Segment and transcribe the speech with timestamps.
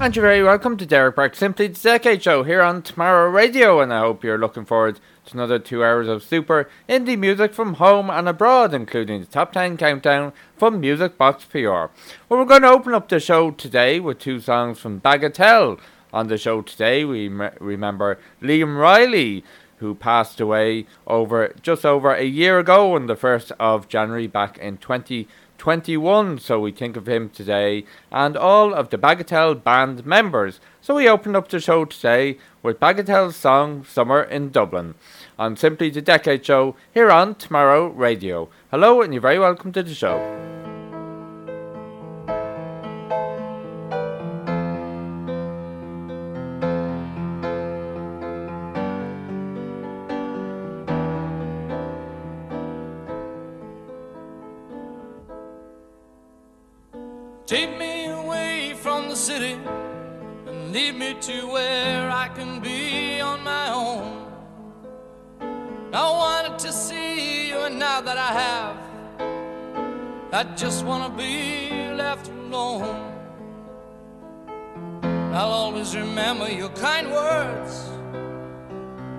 [0.00, 3.78] And you're very welcome to Derek Burke Simply the Decade Show here on Tomorrow Radio,
[3.78, 7.74] and I hope you're looking forward to another two hours of super indie music from
[7.74, 11.58] home and abroad, including the top 10 countdown from Music Box PR.
[11.60, 11.90] Well,
[12.28, 15.78] we're going to open up the show today with two songs from Bagatelle.
[16.12, 19.44] On the show today, we me- remember Liam Reilly,
[19.78, 24.58] who passed away over just over a year ago on the 1st of January back
[24.58, 26.38] in 2021.
[26.38, 30.60] So we think of him today and all of the Bagatelle band members.
[30.80, 34.94] So we opened up the show today with Bagatelle's song Summer in Dublin
[35.38, 38.50] on Simply the Decade Show here on Tomorrow Radio.
[38.70, 40.51] Hello, and you're very welcome to the show.
[57.52, 59.58] Take me away from the city
[60.46, 64.26] and lead me to where I can be on my own.
[65.92, 68.76] I wanted to see you, and now that I have,
[70.32, 73.12] I just want to be left alone.
[75.34, 77.86] I'll always remember your kind words,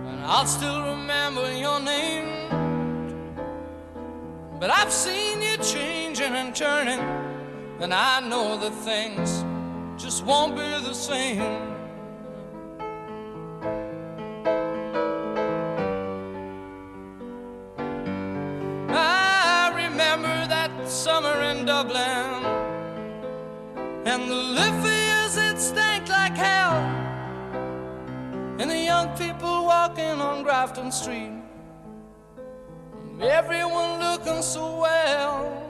[0.09, 2.49] and I'll still remember your name.
[4.59, 7.22] But I've seen you changing and turning,
[7.79, 9.43] and I know that things
[10.01, 11.41] just won't be the same.
[18.89, 22.45] I remember that summer in Dublin,
[24.05, 26.75] and the Liffey's it stank like hell,
[28.59, 31.33] and the young people walking on Grafton Street,
[33.19, 35.62] everyone looking so well.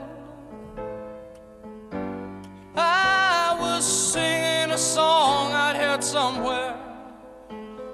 [2.76, 6.76] I was singing a song I'd heard somewhere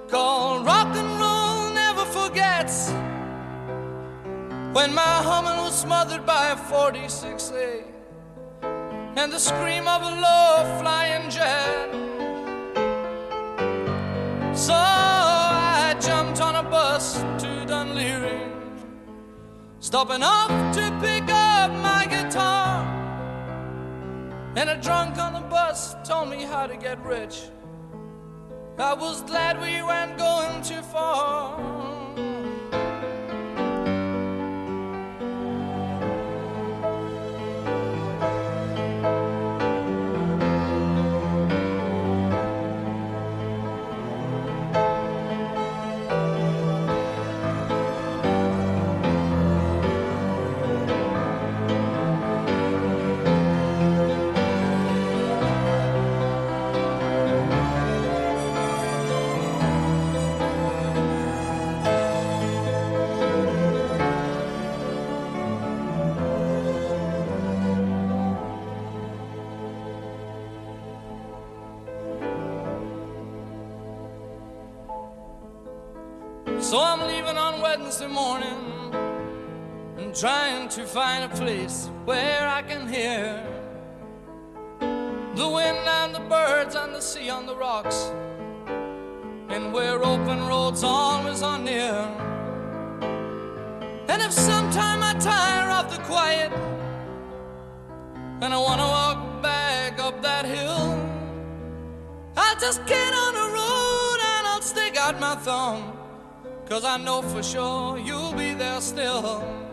[0.07, 2.89] called Rock and Roll Never Forgets.
[4.73, 7.83] When my humming was smothered by a 46A
[9.17, 11.91] and the scream of a low flying jet.
[14.55, 18.49] So I jumped on a bus to Dún Laoghaire,
[19.79, 22.70] stopping off to pick up my guitar.
[24.55, 27.43] And a drunk on the bus told me how to get rich.
[28.77, 31.90] I was glad we weren't going too far.
[80.21, 83.43] Trying to find a place where I can hear
[85.33, 88.11] the wind and the birds and the sea on the rocks,
[89.49, 91.95] and where open roads always are near.
[94.09, 96.51] And if sometime I tire of the quiet
[98.41, 101.03] and I wanna walk back up that hill.
[102.37, 105.97] I'll just get on the road and I'll stick out my thumb,
[106.67, 109.70] cause I know for sure you'll be there still.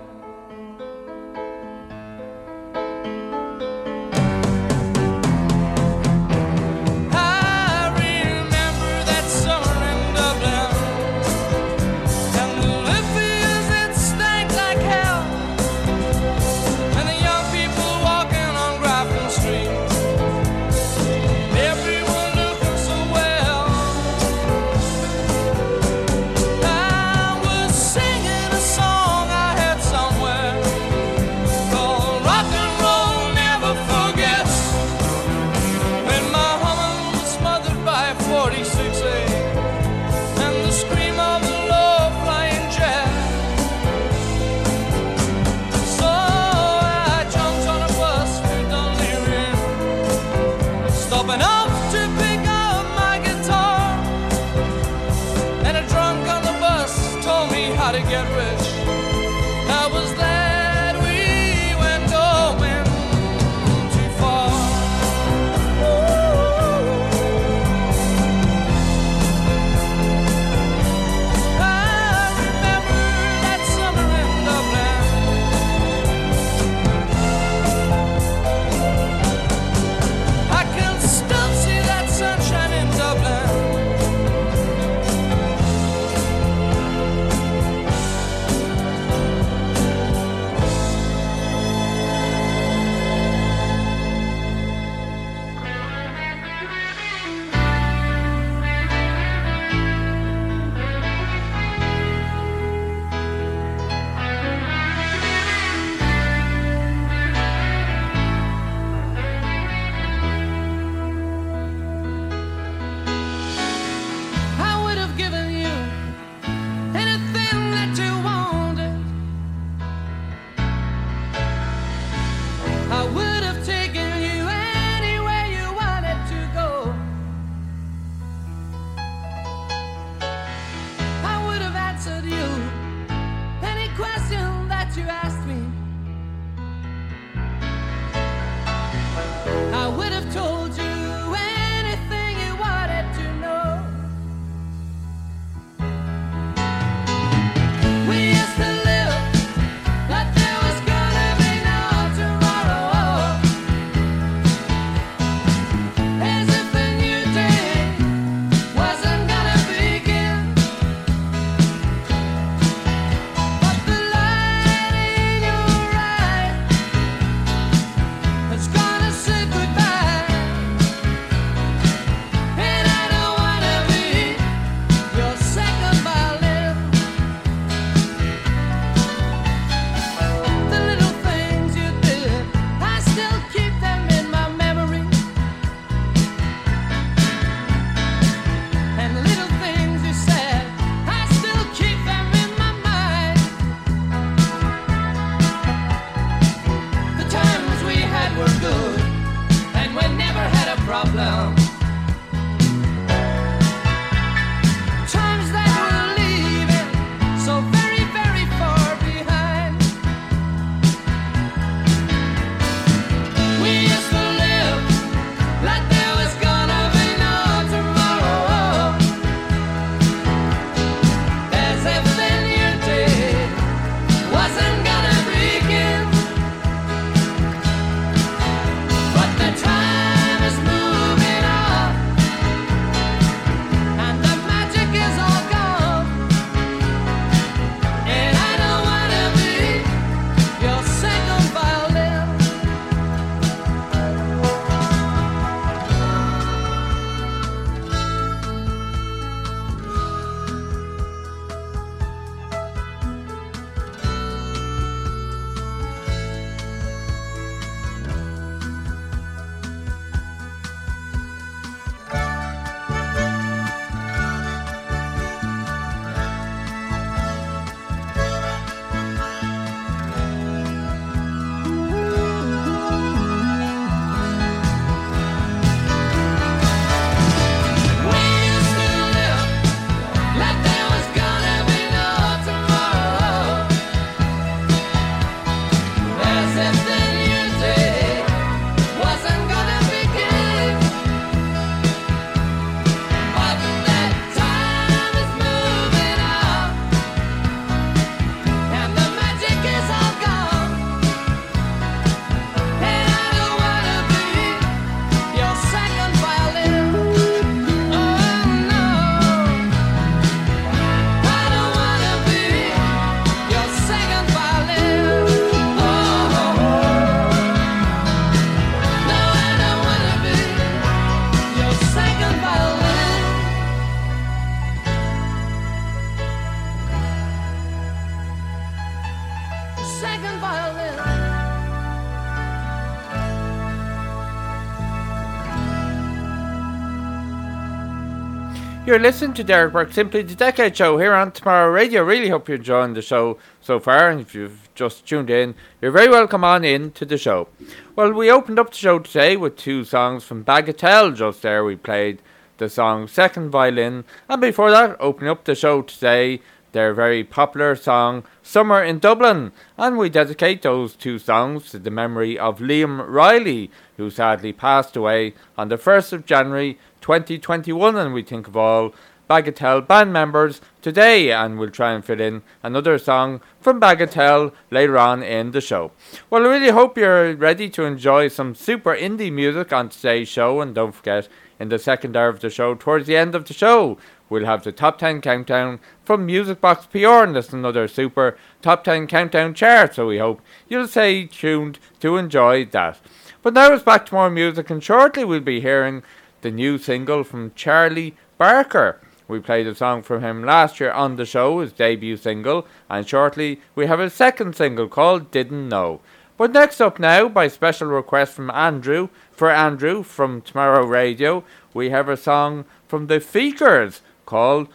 [338.88, 342.02] You're listening to Derek Burke, Simply the Decade Show here on Tomorrow Radio.
[342.02, 344.08] Really hope you're enjoying the show so far.
[344.08, 347.48] And if you've just tuned in, you're very welcome on in to the show.
[347.94, 351.14] Well, we opened up the show today with two songs from Bagatelle.
[351.14, 352.22] Just there, we played
[352.56, 354.04] the song Second Violin.
[354.26, 356.40] And before that, opening up the show today,
[356.72, 359.52] their very popular song Summer in Dublin.
[359.76, 364.96] And we dedicate those two songs to the memory of Liam Reilly, who sadly passed
[364.96, 368.94] away on the 1st of January 2021, and we think of all
[369.28, 374.96] Bagatelle band members today, and we'll try and fit in another song from Bagatelle later
[374.96, 375.92] on in the show.
[376.30, 380.62] Well, I really hope you're ready to enjoy some super indie music on today's show,
[380.62, 381.28] and don't forget,
[381.60, 384.64] in the second hour of the show, towards the end of the show, we'll have
[384.64, 389.94] the top 10 countdown from Music Box and that's another super top 10 countdown chart,
[389.94, 392.98] so we hope you'll stay tuned to enjoy that.
[393.42, 396.02] But now it's back to more music, and shortly we'll be hearing
[396.42, 399.00] the new single from Charlie Barker.
[399.28, 403.06] We played a song from him last year on the show, his debut single, and
[403.06, 406.00] shortly we have a second single called Didn't Know.
[406.38, 411.44] But next up now, by special request from Andrew, for Andrew from Tomorrow Radio,
[411.74, 414.68] we have a song from the Feekers called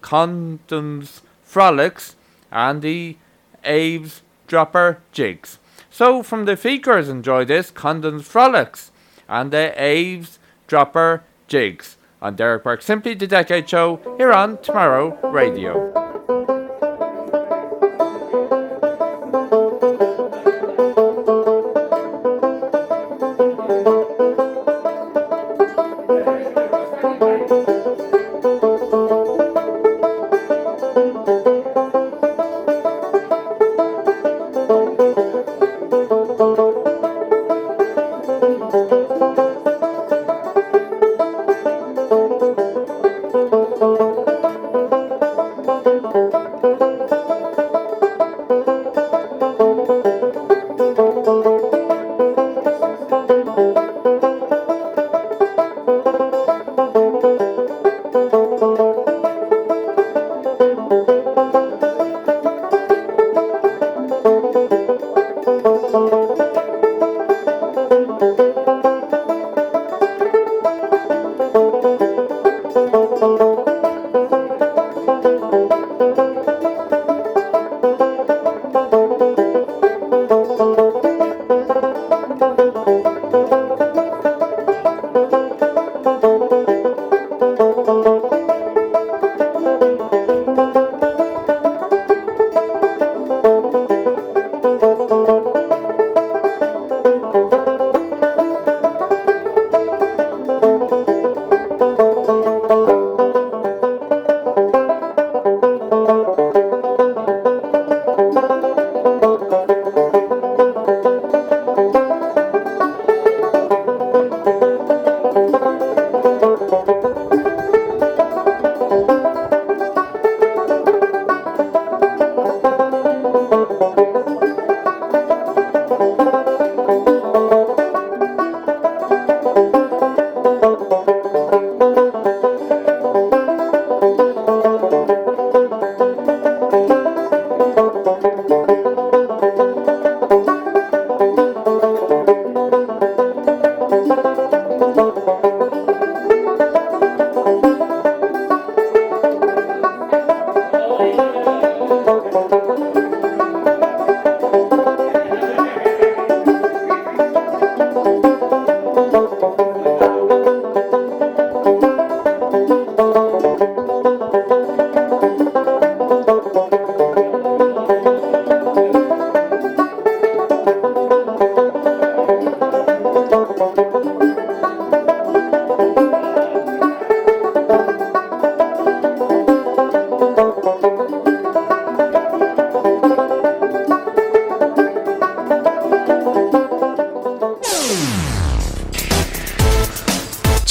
[0.00, 2.14] Condon's Frolics
[2.52, 3.16] and the
[3.64, 5.58] Aves Dropper Jigs.
[5.90, 8.92] So from the Feekers, enjoy this Condon's Frolics
[9.28, 15.18] and the Aves Dropper Jigs on Derek Burke Simply the Decade Show here on Tomorrow
[15.28, 16.51] Radio.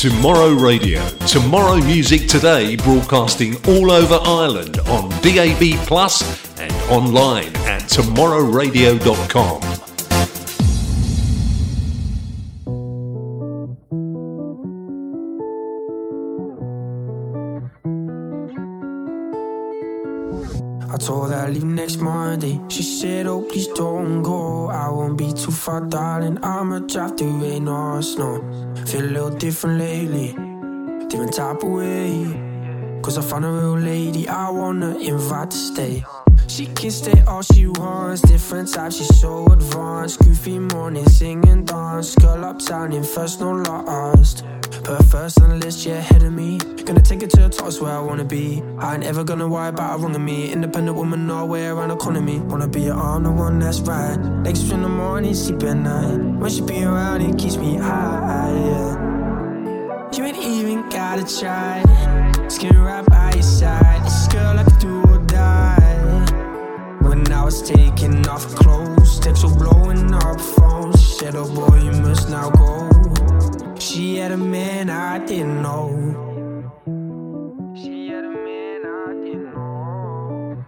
[0.01, 0.99] Tomorrow Radio.
[1.27, 6.23] Tomorrow Music Today broadcasting all over Ireland on DAB Plus
[6.59, 9.61] and online at tomorrowradio.com.
[20.91, 22.59] I told her I leave next Monday.
[22.69, 24.67] She said, Oh, please don't go.
[24.67, 26.43] I won't be too far, darling.
[26.43, 28.60] I'ma drive through rain or snow.
[28.91, 30.33] Feel a little different lately,
[31.07, 32.25] different type of way.
[33.01, 36.03] Cause I found a real lady I wanna invite to stay.
[36.51, 40.19] She can stay all she wants, different types, she's so advanced.
[40.19, 44.43] Goofy morning, sing and dance, girl uptown in first, no last.
[44.83, 46.57] Put first on the list, yeah, ahead of me.
[46.57, 48.61] Gonna take it to the top, where I wanna be.
[48.79, 50.51] I ain't ever gonna worry about a wrong of me.
[50.51, 52.39] Independent woman, no way around economy.
[52.39, 54.17] Wanna be on the one that's right.
[54.43, 56.17] Next in the morning, sleep at night.
[56.17, 58.51] When she be around, it keeps me high.
[58.51, 60.11] Yeah.
[60.17, 61.81] You ain't even gotta try.
[62.49, 64.03] Skin right by your side.
[64.03, 64.70] This girl I
[67.41, 71.01] I was taking off clothes, texts were blowing up phones.
[71.01, 72.87] She said, Oh boy, you must now go.
[73.79, 75.89] She had a man I didn't know.
[77.75, 80.65] She had a man I didn't know.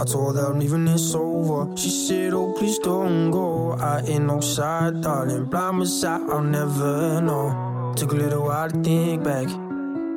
[0.00, 1.76] I told her I'm leaving this over.
[1.76, 3.74] She said, Oh, please don't go.
[3.74, 5.44] I ain't no side, darling.
[5.44, 7.92] Blind beside, I'll never know.
[7.94, 9.46] Took a little while to think back.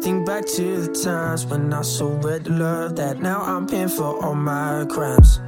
[0.02, 3.90] Think back to the times when I so read the love that now I'm paying
[3.90, 5.40] for all my crimes.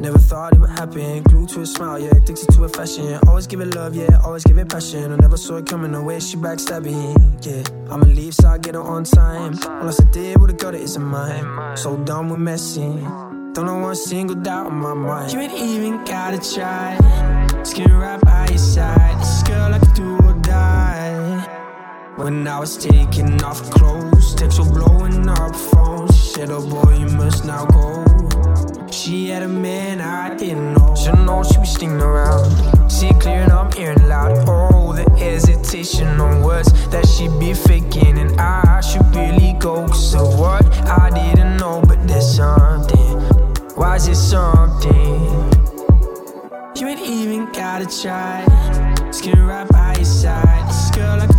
[0.00, 1.22] Never, thought it would happen.
[1.24, 2.10] Glued to a smile, yeah.
[2.10, 3.18] Addicted to a fashion.
[3.26, 4.20] Always give it love, yeah.
[4.24, 5.12] Always give it passion.
[5.12, 7.92] I never saw it coming the way she backstabbing, yeah.
[7.92, 9.54] I'ma leave so I get her on time.
[9.82, 11.76] Else I did would've got it isn't mine.
[11.76, 13.02] So done with messing.
[13.52, 15.32] Don't know one single doubt in my mind.
[15.32, 16.96] You ain't even gotta try.
[17.62, 19.20] Skin right by your side.
[19.20, 20.17] This girl I could do.
[22.18, 26.16] When I was taking off clothes, texts were blowing up phones.
[26.16, 28.04] She said, Oh boy, you must now go.
[28.90, 30.96] She had a man I didn't know.
[30.96, 32.90] Should've known she was sticking around.
[32.90, 34.48] See clear and I'm hearing loud.
[34.48, 38.18] Oh, the hesitation on words that she be faking.
[38.18, 39.86] And I should really go.
[39.92, 40.66] So what?
[40.88, 43.20] I didn't know, but there's something.
[43.76, 45.22] Why is it something?
[46.74, 48.44] You ain't even gotta try.
[49.12, 50.68] Skin right by your side.
[50.68, 51.37] This girl I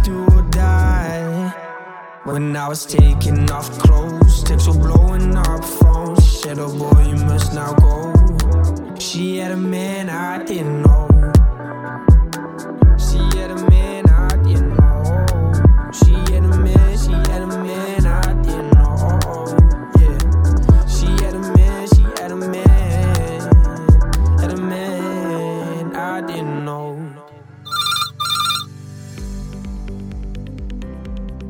[2.32, 6.24] When I was taking off clothes, texts were blowing up phones.
[6.24, 8.96] She said, Oh boy, you must now go.
[9.00, 11.19] She had a man I didn't know.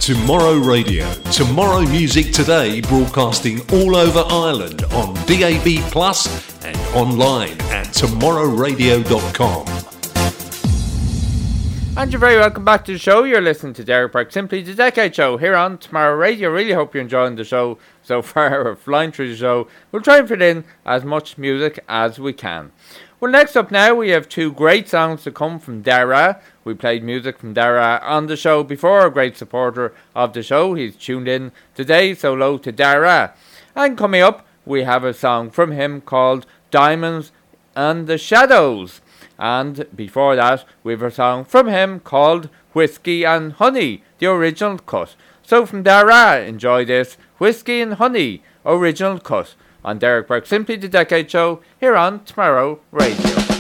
[0.02, 1.14] Tomorrow Radio.
[1.32, 6.26] Tomorrow Music Today broadcasting all over Ireland on DAB Plus
[6.66, 9.68] and online at tomorrowradio.com.
[11.98, 13.26] And you're very welcome back to the show.
[13.26, 16.50] You're listening to Derek Burke Simply the Decade Show here on Tomorrow Radio.
[16.50, 18.64] Really hope you're enjoying the show so far.
[18.64, 19.68] We're flying through the show.
[19.92, 22.72] We'll try and fit in as much music as we can.
[23.22, 26.42] Well, next up now, we have two great songs to come from Dara.
[26.64, 30.74] We played music from Dara on the show before, a great supporter of the show.
[30.74, 33.36] He's tuned in today, so low to Dara.
[33.76, 37.32] And coming up, we have a song from him called Diamonds
[37.76, 39.02] and the Shadows.
[39.38, 44.80] And before that, we have a song from him called Whiskey and Honey, the original
[44.80, 45.16] cut.
[45.44, 49.54] So from Dara, enjoy this Whiskey and Honey original cut
[49.84, 53.51] on Derek Burke Simply the Decade Show here on Tomorrow Radio.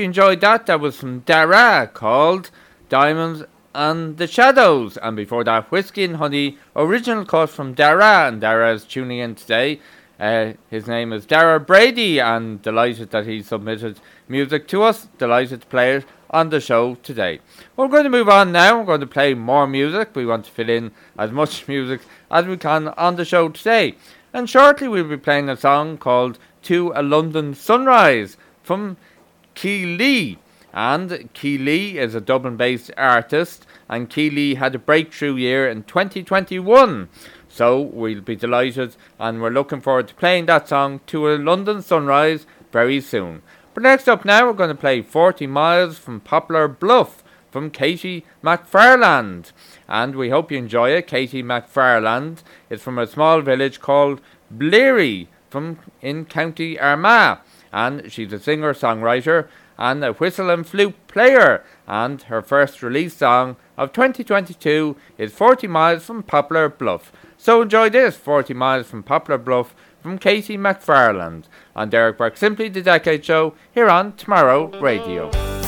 [0.00, 0.64] You enjoyed that.
[0.64, 2.50] That was from Dara called
[2.88, 4.96] Diamonds and the Shadows.
[4.96, 8.26] And before that, Whiskey and Honey, original cut from Dara.
[8.26, 9.80] And Dara is tuning in today.
[10.18, 15.08] Uh, his name is Dara Brady, and delighted that he submitted music to us.
[15.18, 17.40] Delighted to play it on the show today.
[17.76, 18.78] We're going to move on now.
[18.78, 20.16] We're going to play more music.
[20.16, 23.96] We want to fill in as much music as we can on the show today.
[24.32, 28.96] And shortly, we'll be playing a song called To a London Sunrise from
[29.60, 30.38] Keeley.
[30.72, 37.10] And Keeley is a Dublin based artist, and Keeley had a breakthrough year in 2021.
[37.46, 41.82] So we'll be delighted, and we're looking forward to playing that song to a London
[41.82, 43.42] sunrise very soon.
[43.74, 48.24] But next up now, we're going to play 40 Miles from Poplar Bluff from Katie
[48.42, 49.52] McFarland.
[49.88, 51.06] And we hope you enjoy it.
[51.06, 52.38] Katie McFarland
[52.70, 57.40] is from a small village called Bleary from in County Armagh
[57.72, 61.64] and she's a singer songwriter and a whistle and flute player.
[61.86, 67.12] And her first release song of 2022 is 40 Miles from Poplar Bluff.
[67.38, 72.68] So enjoy this 40 Miles from Poplar Bluff from Katie McFarland on Derek Burke Simply
[72.68, 75.59] the Decade Show here on Tomorrow Radio.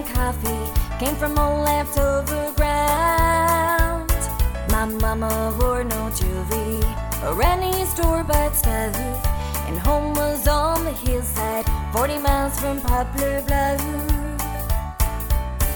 [0.00, 4.10] Morning coffee came from old leftover ground.
[4.70, 6.80] My mama wore no jewelry
[7.22, 8.96] or any store bought stuff.
[9.68, 13.80] And home was on the hillside, 40 miles from Poplar Bluff.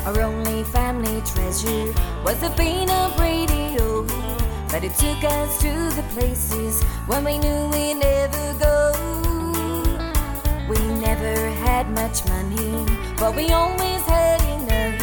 [0.07, 1.93] Our only family treasure
[2.25, 4.07] was a bean of radio.
[4.71, 9.34] But it took us to the places when we knew we'd never go.
[11.15, 12.85] Never had much money,
[13.17, 14.99] but we always had enough.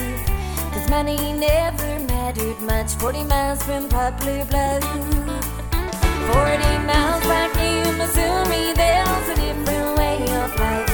[0.74, 2.96] Cause money never mattered much.
[2.96, 4.84] 40 miles from Poplar Bluff.
[4.84, 10.90] 40 miles back in Missouri, there's a different way of life.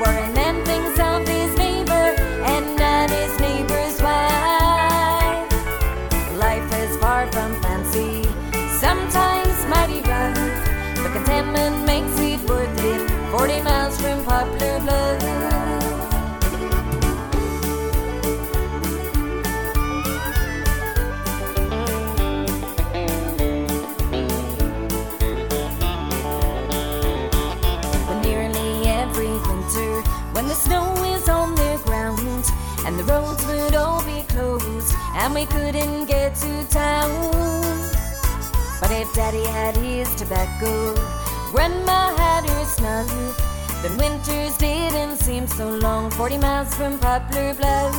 [0.00, 0.27] Where
[35.38, 37.10] we couldn't get to town.
[38.80, 40.94] But if Daddy had his tobacco,
[41.52, 43.08] Grandma had her snuff.
[43.82, 46.10] Then winters didn't seem so long.
[46.10, 47.94] 40 miles from Poplar Bluff.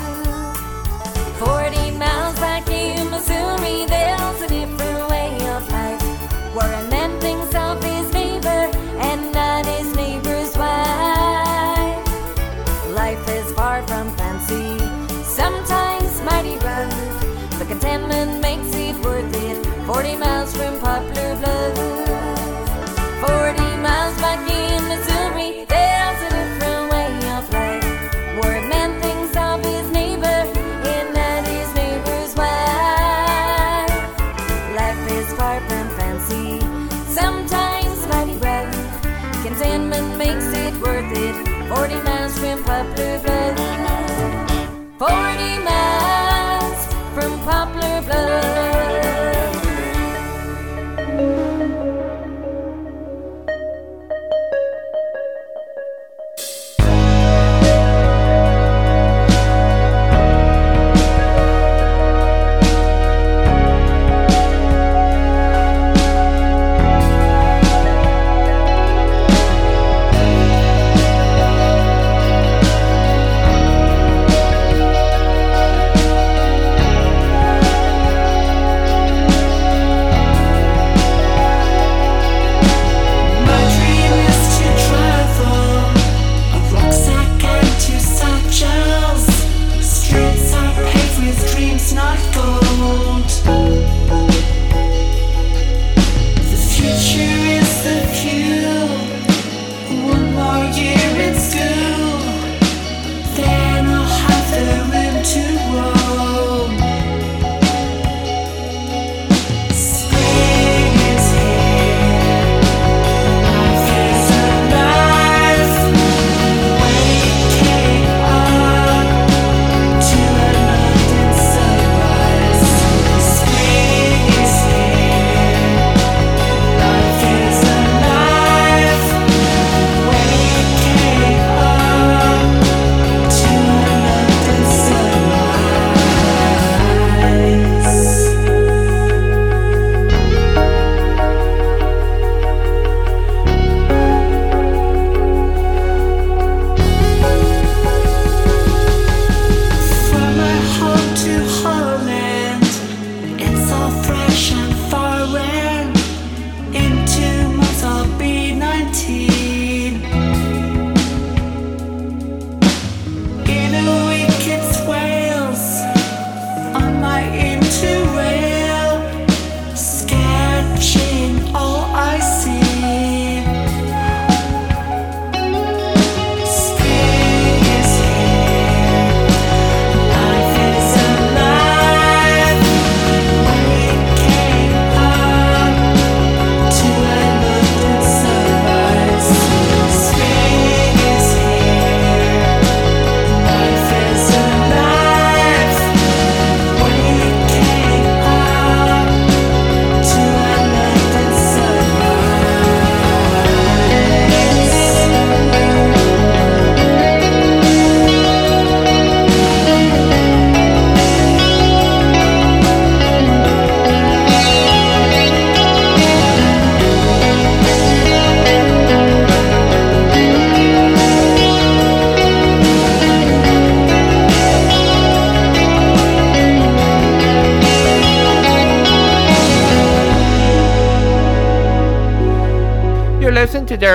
[1.40, 4.89] 40 miles back in Missouri, there's a different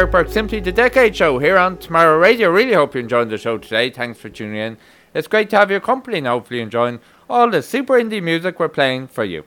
[0.07, 2.50] Burke Simply the Decade Show here on Tomorrow Radio.
[2.50, 3.90] Really hope you're enjoying the show today.
[3.90, 4.76] Thanks for tuning in.
[5.14, 8.68] It's great to have your company and hopefully enjoying all the super indie music we're
[8.68, 9.44] playing for you.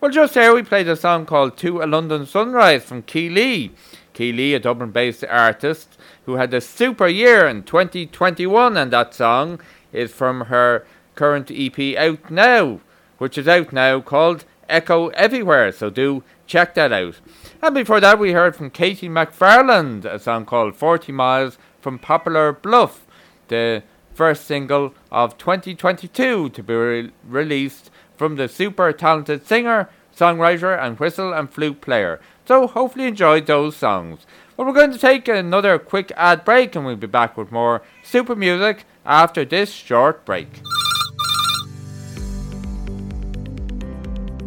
[0.00, 3.72] Well, just there we played a song called To a London Sunrise from Keeley.
[4.12, 9.14] Key Lee, a Dublin based artist who had a super year in 2021, and that
[9.14, 9.60] song
[9.92, 12.80] is from her current EP out now,
[13.18, 15.72] which is out now called Echo Everywhere.
[15.72, 17.20] So do check that out.
[17.64, 22.52] And before that, we heard from Katie McFarland, a song called 40 Miles from Poplar
[22.52, 23.06] Bluff,
[23.48, 30.78] the first single of 2022 to be re- released from the super talented singer, songwriter,
[30.78, 32.20] and whistle and flute player.
[32.46, 34.26] So hopefully you enjoyed those songs.
[34.58, 37.80] Well, we're going to take another quick ad break and we'll be back with more
[38.02, 40.60] super music after this short break.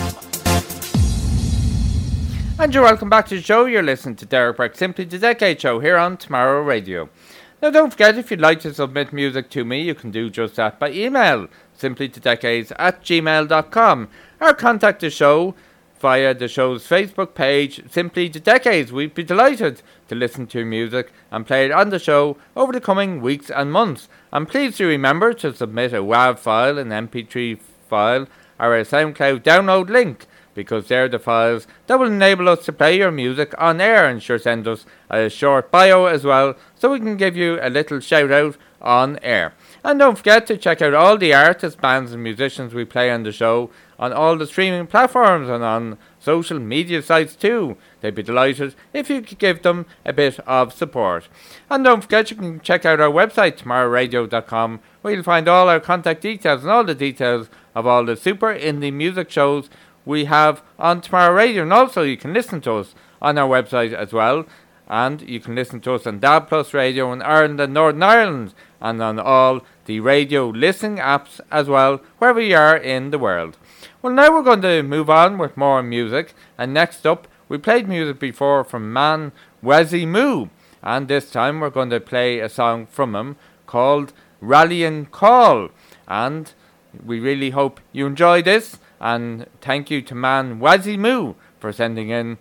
[2.59, 3.65] And you're welcome back to the show.
[3.65, 7.09] You're listening to Derek Burke Simply the Decade Show here on Tomorrow Radio.
[7.59, 10.57] Now, don't forget, if you'd like to submit music to me, you can do just
[10.57, 14.09] that by email, simply to decades at gmail.com,
[14.39, 15.55] or contact the show
[15.99, 18.91] via the show's Facebook page, Simply to Decades.
[18.91, 22.71] We'd be delighted to listen to your music and play it on the show over
[22.71, 24.09] the coming weeks and months.
[24.31, 28.27] And please do remember to submit a WAV file, an MP3 file,
[28.59, 30.25] or a SoundCloud download link
[30.57, 34.23] because they're the files that will enable us to play your music on air and
[34.23, 37.99] sure send us a short bio as well so we can give you a little
[37.99, 39.53] shout out on air.
[39.87, 43.23] And don't forget to check out all the artists, bands, and musicians we play on
[43.23, 47.77] the show on all the streaming platforms and on social media sites too.
[48.01, 51.29] They'd be delighted if you could give them a bit of support.
[51.69, 55.79] And don't forget you can check out our website, tomorrowradio.com, where you'll find all our
[55.79, 59.69] contact details and all the details of all the super indie music shows
[60.03, 61.63] we have on Tomorrow Radio.
[61.63, 64.45] And also you can listen to us on our website as well.
[64.89, 68.53] And you can listen to us on DAB Plus Radio in Ireland and Northern Ireland
[68.79, 73.57] and on all the radio listening apps as well, wherever you are in the world.
[74.01, 76.33] Well, now we're going to move on with more music.
[76.57, 79.31] And next up, we played music before from Man
[79.63, 80.47] Wazzy Moo.
[80.81, 83.35] And this time we're going to play a song from him
[83.65, 85.69] called Rallying Call.
[86.07, 86.53] And
[87.05, 88.77] we really hope you enjoy this.
[88.99, 92.37] And thank you to Man Wazzy Moo for sending in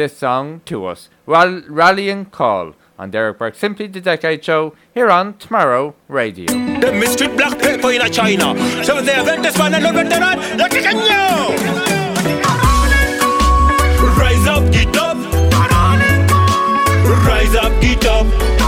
[0.00, 1.10] this song to us.
[1.26, 6.46] Rall- Rallying Call on Derek Burke Simply the Decade Show here on Tomorrow Radio.
[6.46, 8.56] The mistreat black people in China.
[8.82, 10.58] So they have this man and no veteran.
[10.58, 10.80] What you?
[14.22, 15.18] Rise up, get up.
[17.26, 18.59] Rise up, get up.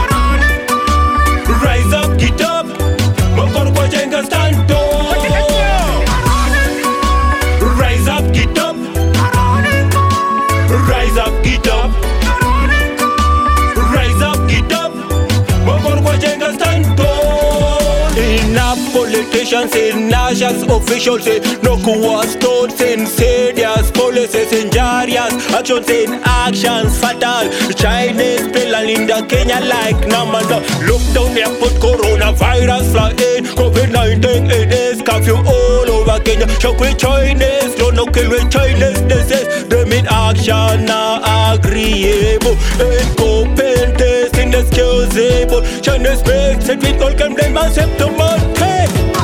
[19.53, 26.21] Politicians, in nations officials, in no was told, in serious policies, in jarias, actions, in
[26.25, 27.51] actions, fatal.
[27.75, 30.61] Chinese pillar in the Kenya like Namanda.
[30.87, 33.45] Look down there, put coronavirus fly in.
[33.45, 36.49] COVID-19, it is curfew all over Kenya.
[36.61, 39.65] Shock with Chinese, don't know kill with Chinese disease.
[39.69, 41.21] Them in action, now
[41.53, 42.57] agreeable.
[42.81, 45.63] Incompetence, inexcusable.
[45.83, 49.22] Chinese makes it, we all can blame to Monday.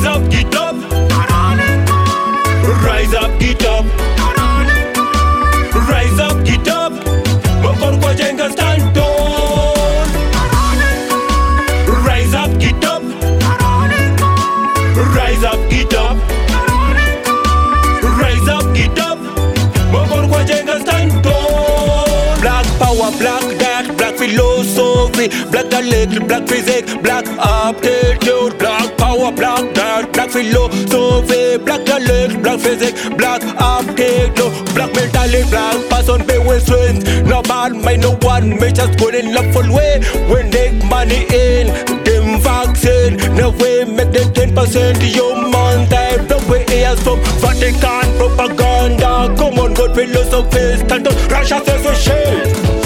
[0.00, 0.76] Rise up, get up.
[2.82, 3.84] Rise up, get up.
[5.90, 6.92] Rise up, get up.
[8.00, 10.06] Kwa jenga stand tall.
[12.06, 13.02] Rise up, get up.
[15.14, 16.16] Rise up, get up.
[18.18, 19.18] Rise up, get up.
[20.30, 22.40] Kwa jenga stand tall.
[22.40, 25.28] Black power, black death, black philosophy.
[25.50, 29.74] Black dialect, black physics, black aptitude, black power, black
[30.42, 37.04] dirt, black philosophy, black physics, black aptitude, black mentality, black person, be with strength.
[37.26, 40.00] No bad mind, no one, me just good in love full way.
[40.32, 41.66] We make money in,
[42.04, 49.34] them vaccine, no way make them 10% human type, no way ears from Vatican propaganda.
[49.36, 52.79] Come on, good philosophy, stand up, Russia says we shit.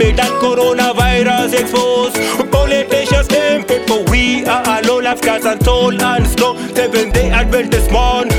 [0.00, 2.16] Never be that coronavirus exposed.
[2.50, 6.56] Politicians and people, we are alone, Afghans and soul and slow.
[6.74, 8.29] Seven day Adventist morn,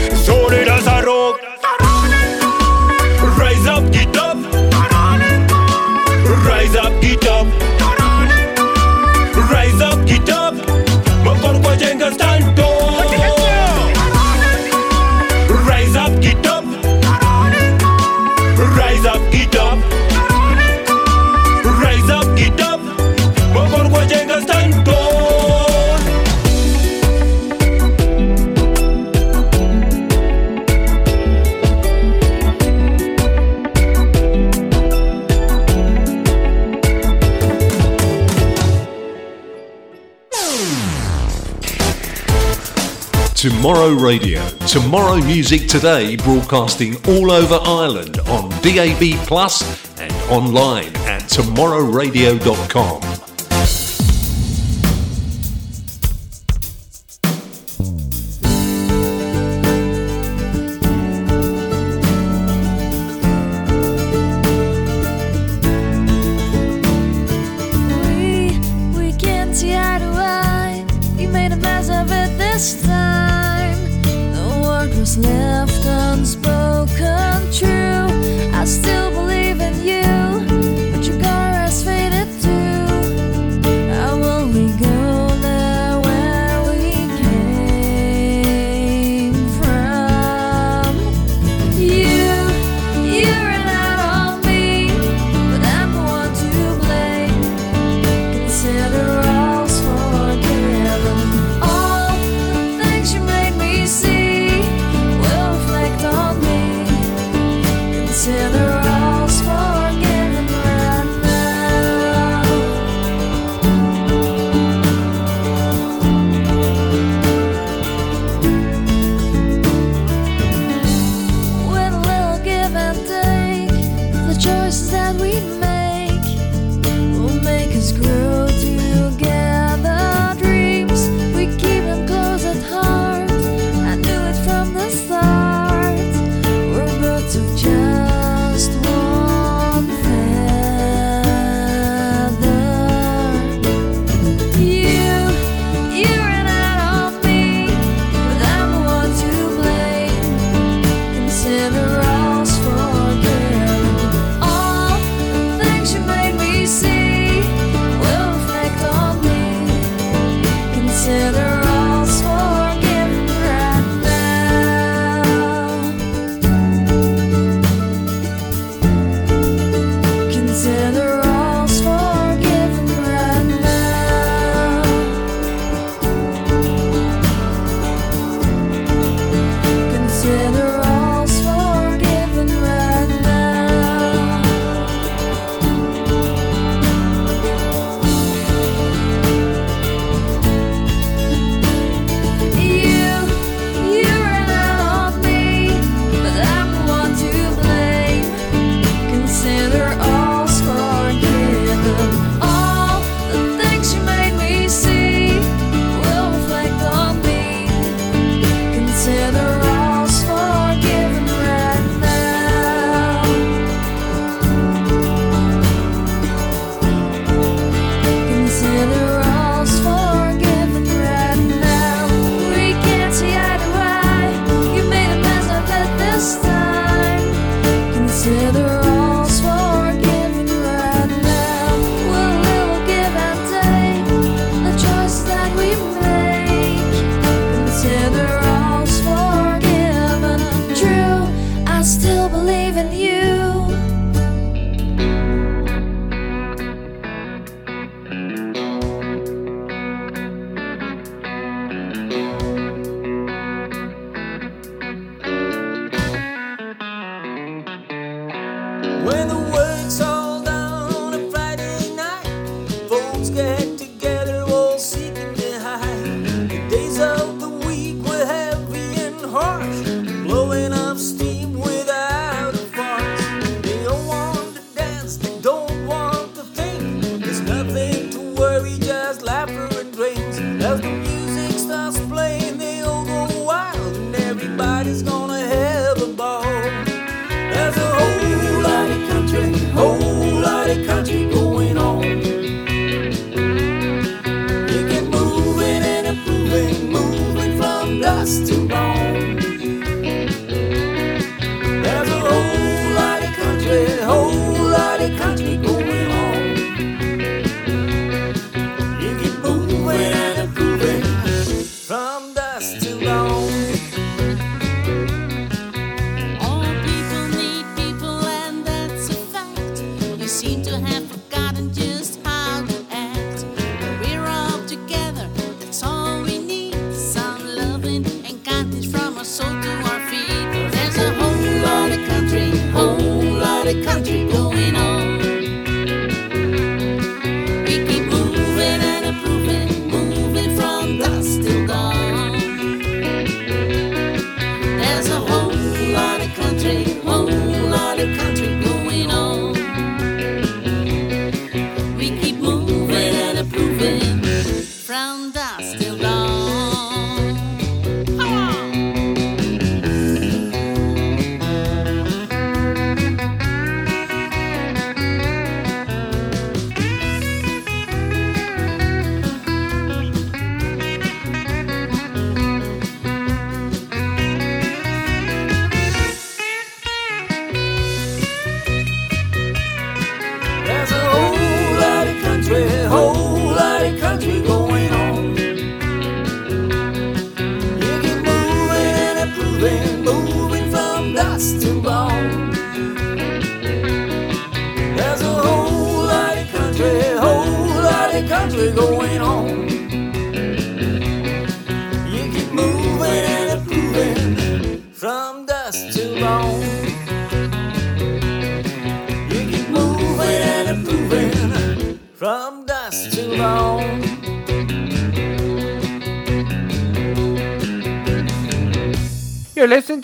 [43.41, 44.47] Tomorrow Radio.
[44.67, 49.63] Tomorrow Music Today broadcasting all over Ireland on DAB Plus
[49.99, 53.10] and online at tomorrowradio.com.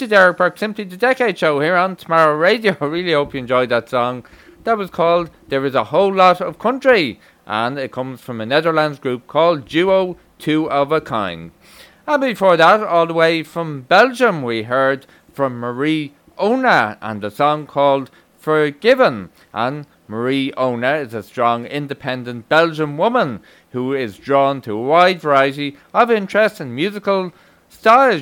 [0.08, 2.78] Derek Burke, simply the Decade Show here on Tomorrow Radio.
[2.80, 4.26] I really hope you enjoyed that song.
[4.64, 8.46] That was called There Is a Whole Lot of Country, and it comes from a
[8.46, 11.52] Netherlands group called Duo Two of a Kind.
[12.08, 17.30] And before that, all the way from Belgium, we heard from Marie Ona and the
[17.30, 19.30] song called Forgiven.
[19.54, 23.42] And Marie Ona is a strong, independent Belgian woman
[23.72, 27.34] who is drawn to a wide variety of interests in musical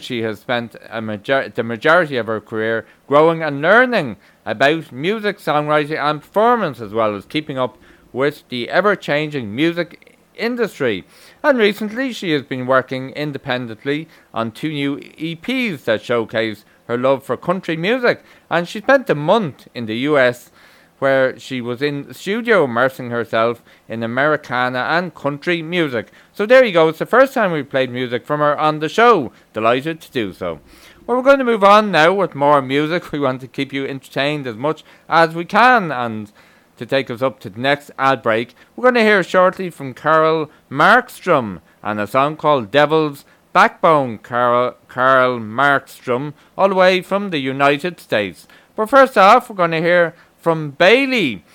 [0.01, 5.97] she has spent major- the majority of her career growing and learning about music, songwriting,
[5.97, 7.77] and performance, as well as keeping up
[8.13, 11.03] with the ever changing music industry.
[11.43, 17.23] And recently, she has been working independently on two new EPs that showcase her love
[17.23, 18.23] for country music.
[18.49, 20.51] And she spent a month in the US
[20.99, 26.11] where she was in studio immersing herself in Americana and country music.
[26.35, 28.89] So there you go, it's the first time we've played music from her on the
[28.89, 29.31] show.
[29.53, 30.59] Delighted to do so.
[31.07, 33.09] Well, we're going to move on now with more music.
[33.13, 36.33] We want to keep you entertained as much as we can and
[36.75, 39.93] to take us up to the next ad break, we're going to hear shortly from
[39.93, 43.23] Carl Markstrom and a song called Devil's
[43.53, 48.45] Backbone, Carl, Carl Markstrom, all the way from the United States.
[48.75, 51.45] But first off, we're going to hear from Bailey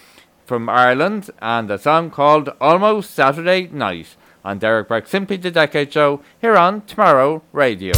[0.47, 5.93] from Ireland and a song called Almost Saturday Night on Derek Burke Simply the Decade
[5.93, 7.93] Show here on Tomorrow Radio.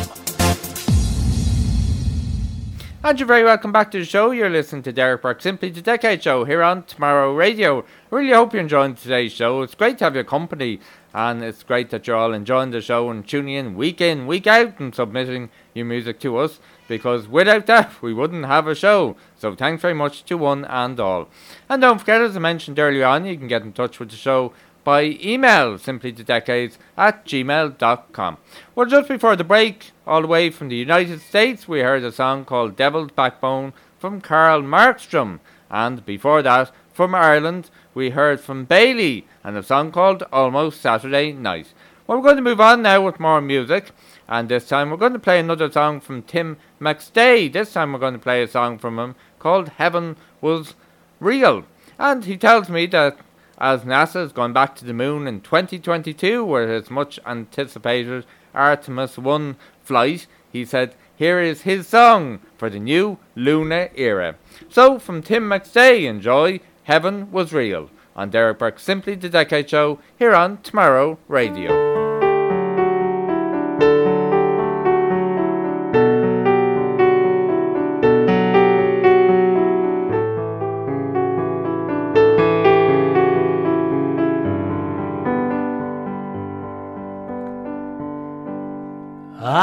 [3.12, 4.30] And you're very welcome back to the show.
[4.30, 7.84] You're listening to Derek Burke Simply the Decade Show here on Tomorrow Radio.
[8.10, 9.60] Really hope you're enjoying today's show.
[9.60, 10.80] It's great to have your company
[11.12, 14.46] and it's great that you're all enjoying the show and tuning in week in, week
[14.46, 16.58] out and submitting your music to us
[16.88, 19.14] because without that we wouldn't have a show.
[19.36, 21.28] So thanks very much to one and all.
[21.68, 24.16] And don't forget, as I mentioned earlier on, you can get in touch with the
[24.16, 24.54] show
[24.84, 28.38] by email, simply to decades at gmail.com.
[28.74, 32.12] Well, just before the break, all the way from the United States, we heard a
[32.12, 35.40] song called Devil's Backbone from Carl Markstrom.
[35.70, 41.32] And before that, from Ireland, we heard from Bailey and a song called Almost Saturday
[41.32, 41.72] Night.
[42.06, 43.92] Well, we're going to move on now with more music.
[44.28, 47.52] And this time we're going to play another song from Tim McStay.
[47.52, 50.74] This time we're going to play a song from him called Heaven Was
[51.20, 51.64] Real.
[51.98, 53.18] And he tells me that
[53.58, 58.24] as NASA has gone back to the moon in 2022 with its much anticipated
[58.54, 64.36] Artemis 1 flight, he said here is his song for the new lunar era.
[64.68, 69.98] So, from Tim McStay, enjoy Heaven Was Real on Derek Burke's Simply the Decade Show
[70.18, 72.01] here on Tomorrow Radio.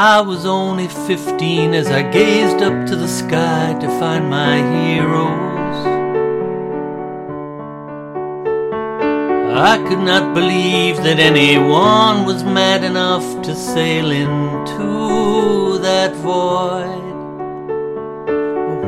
[0.00, 5.76] I was only fifteen as I gazed up to the sky to find my heroes.
[9.54, 17.04] I could not believe that anyone was mad enough to sail into that void.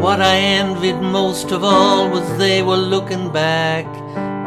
[0.01, 3.85] What I envied most of all was they were looking back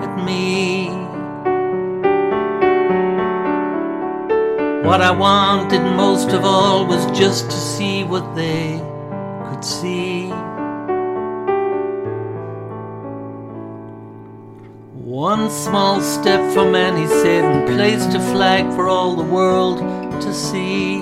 [0.04, 1.05] at me.
[4.86, 8.80] What I wanted most of all was just to see what they
[9.50, 10.28] could see.
[14.94, 19.80] One small step for man, he said, and placed a flag for all the world
[20.22, 20.98] to see.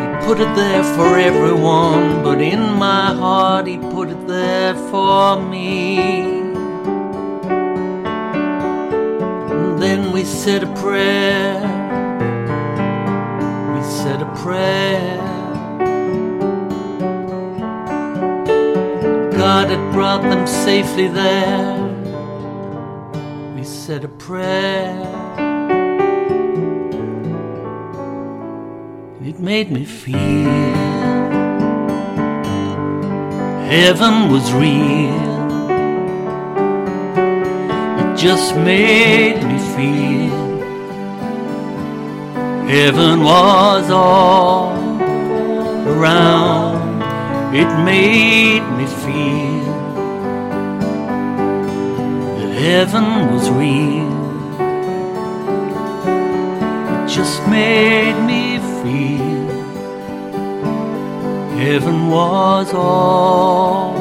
[0.00, 5.40] He put it there for everyone, but in my heart, he put it there for
[5.40, 6.37] me.
[9.82, 11.60] Then we said a prayer.
[13.74, 15.18] We said a prayer.
[19.32, 21.78] God had brought them safely there.
[23.54, 25.18] We said a prayer.
[29.22, 30.18] It made me feel
[33.68, 35.37] heaven was real
[38.18, 40.58] just made me feel
[42.66, 44.72] heaven was all
[45.86, 47.00] around.
[47.54, 49.72] It made me feel
[52.38, 54.12] that heaven was real.
[56.94, 59.48] It just made me feel
[61.56, 63.97] heaven was all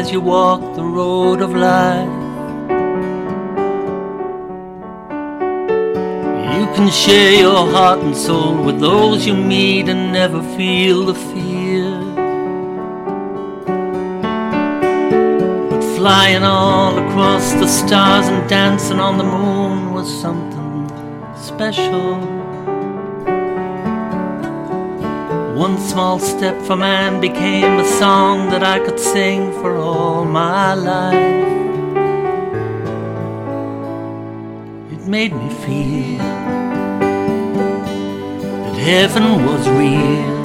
[0.00, 2.08] as you walk the road of life.
[6.56, 11.18] You can share your heart and soul with those you meet and never feel the
[11.28, 11.90] fear.
[15.70, 20.88] But flying all across the stars and dancing on the moon was something
[21.36, 22.39] special.
[25.60, 30.72] One small step for man became a song that I could sing for all my
[30.72, 31.36] life.
[34.90, 36.16] It made me feel
[38.64, 40.38] that heaven was real.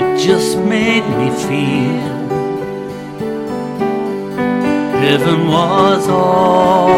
[0.00, 2.16] It just made me feel
[5.06, 6.88] heaven was all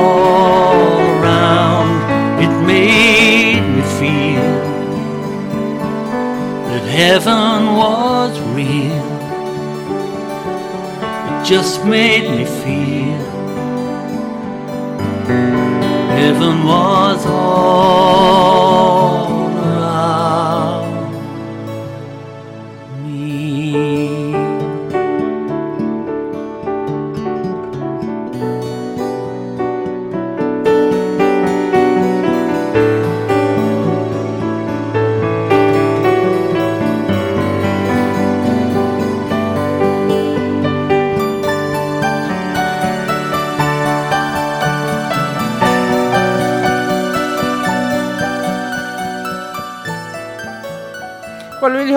[1.18, 1.90] around.
[2.40, 3.19] It made
[6.90, 9.06] heaven was real.
[11.30, 13.30] It just made me feel
[16.20, 18.69] heaven was all.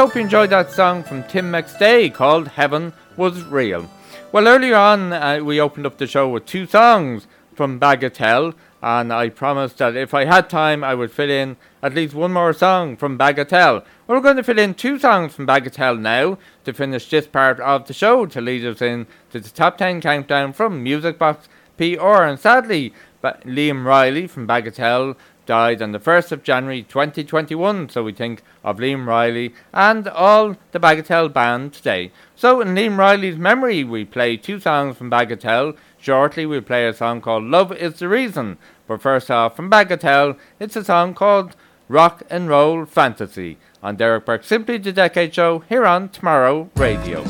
[0.03, 3.89] hope you enjoyed that song from Tim McStay called Heaven Was Real.
[4.33, 7.25] Well, earlier on, uh, we opened up the show with two songs
[7.55, 11.95] from Bagatelle, and I promised that if I had time, I would fill in at
[11.95, 13.85] least one more song from Bagatelle.
[14.05, 17.61] Well, we're going to fill in two songs from Bagatelle now to finish this part
[17.61, 21.47] of the show to lead us in to the top 10 countdown from Music Box
[21.77, 22.23] PR.
[22.23, 28.03] And sadly, ba- Liam Reilly from Bagatelle died on the 1st of January 2021, so
[28.03, 32.11] we think of Liam Reilly and all the Bagatelle band today.
[32.35, 35.77] So, in Liam Reilly's memory, we play two songs from Bagatelle.
[35.99, 40.37] Shortly, we play a song called Love is the Reason, but first off, from Bagatelle,
[40.59, 41.55] it's a song called
[41.87, 47.23] Rock and Roll Fantasy on Derek Burke's Simply the Decade Show here on Tomorrow Radio.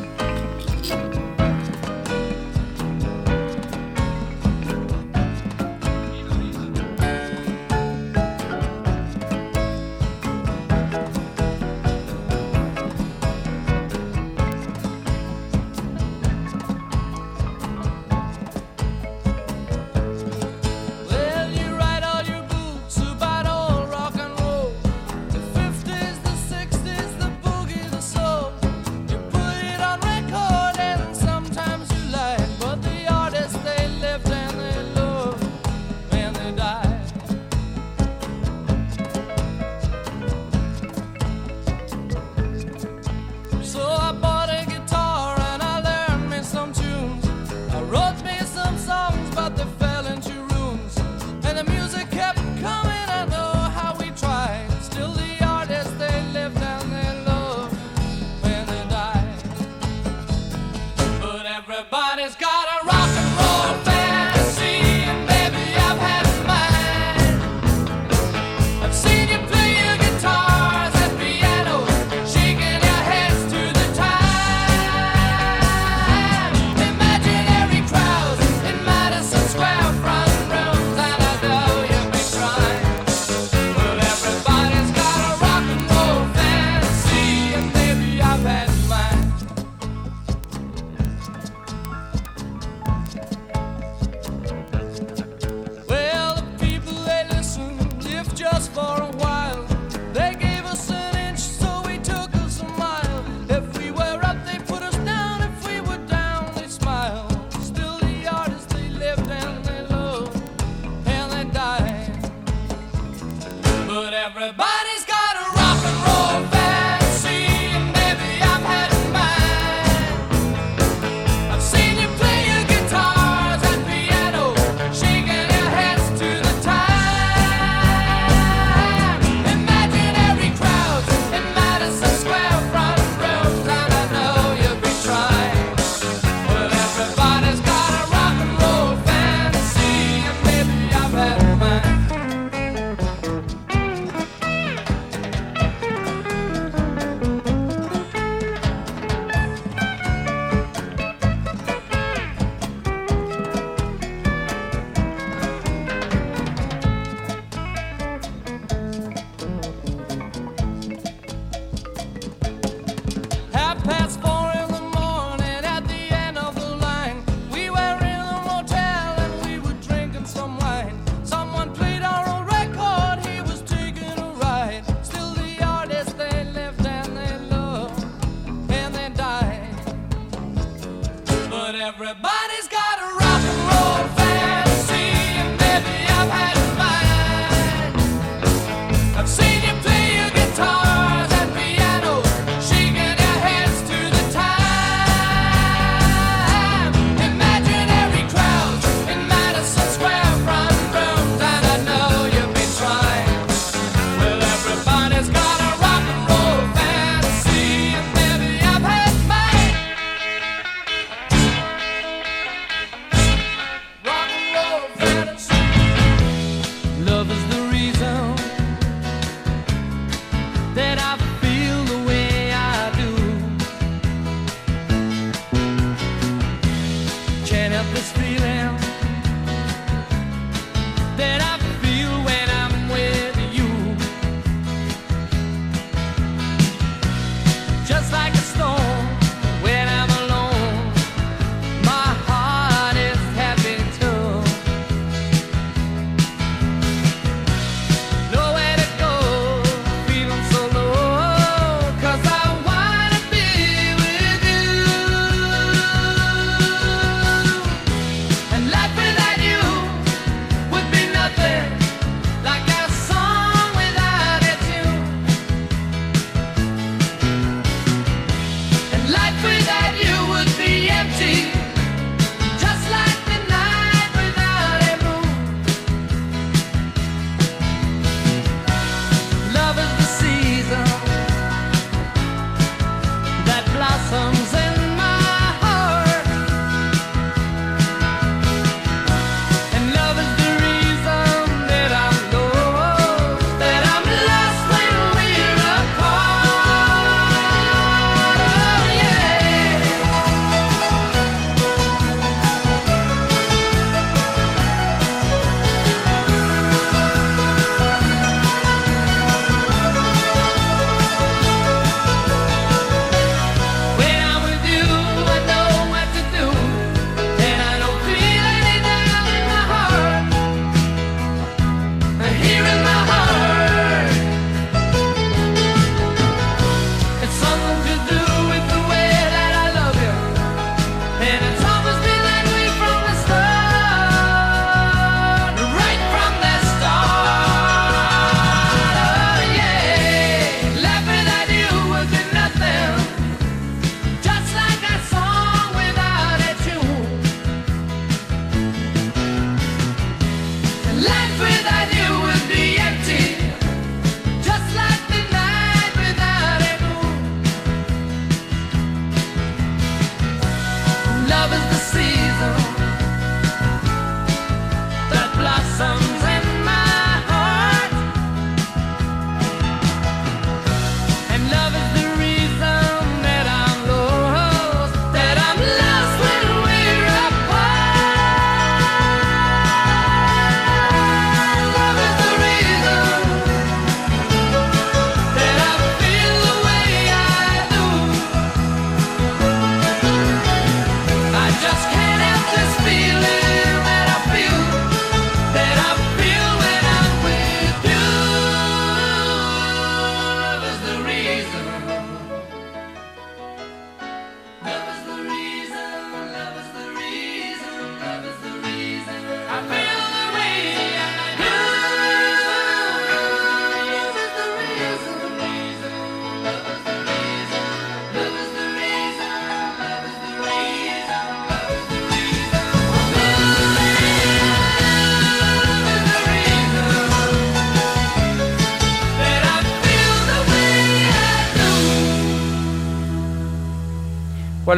[114.26, 114.73] everybody.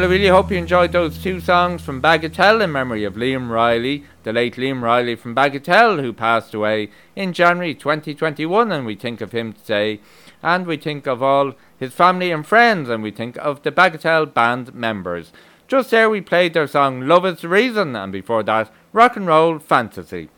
[0.06, 4.04] I really hope you enjoyed those two songs from Bagatelle in memory of Liam Reilly,
[4.22, 8.70] the late Liam Reilly from Bagatelle, who passed away in January 2021.
[8.70, 9.98] And we think of him today,
[10.44, 14.32] and we think of all his family and friends, and we think of the Bagatelle
[14.32, 15.32] band members.
[15.66, 19.26] Just there, we played their song Love is the Reason, and before that, Rock and
[19.26, 20.28] Roll Fantasy.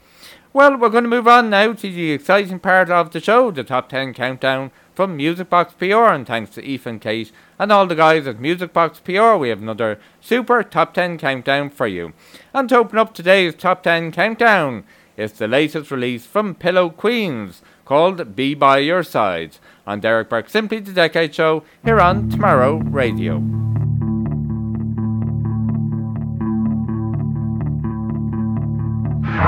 [0.53, 3.63] Well, we're going to move on now to the exciting part of the show, the
[3.63, 7.95] top 10 countdown from Music Box PR, and thanks to Ethan Kate and all the
[7.95, 12.13] guys at Music Box PR, we have another super top 10 countdown for you.
[12.55, 14.85] And to open up today's top 10 countdown
[15.17, 20.49] is the latest release from Pillow Queens called Be By Your Side on Derek Burke
[20.49, 23.39] Simply the Decade Show here on Tomorrow Radio.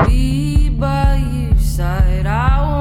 [0.06, 0.49] Be
[0.80, 2.79] by your side, I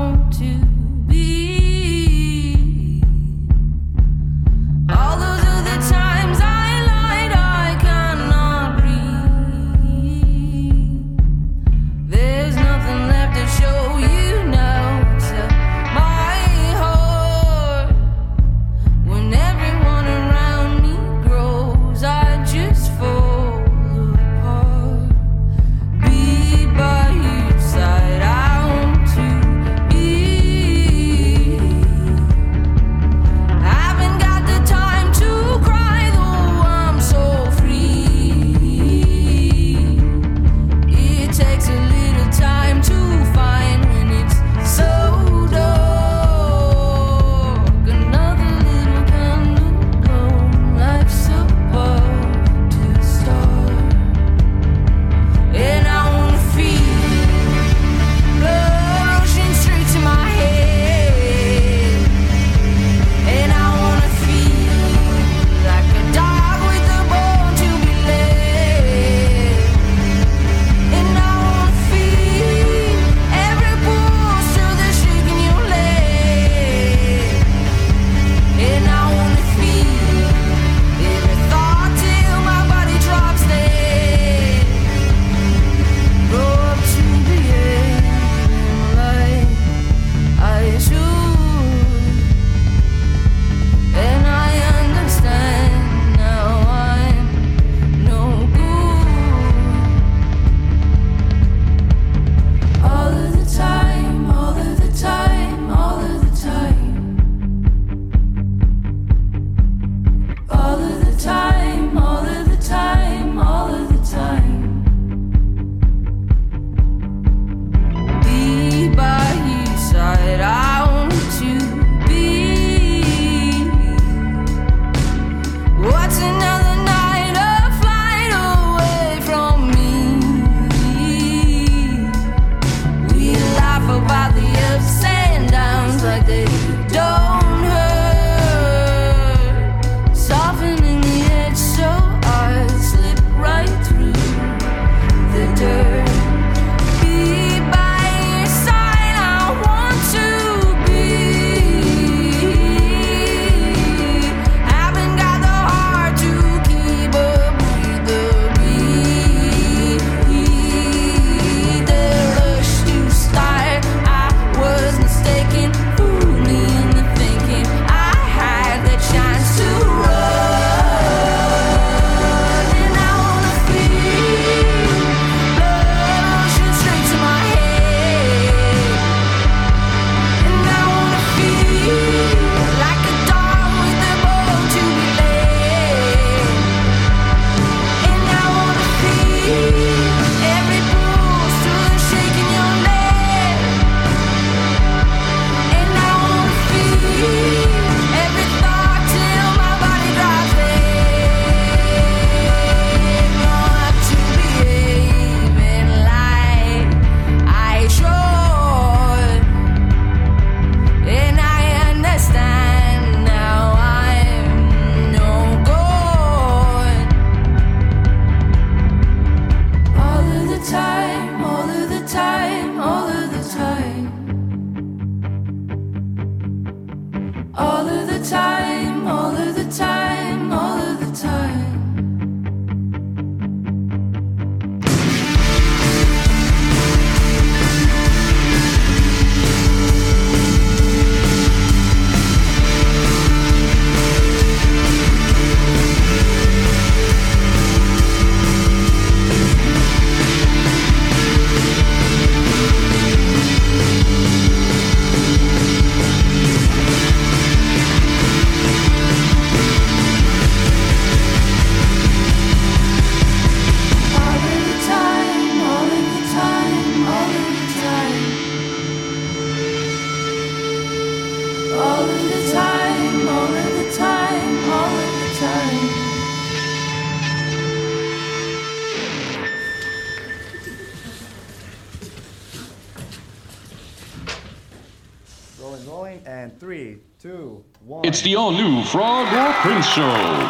[289.96, 290.04] Show,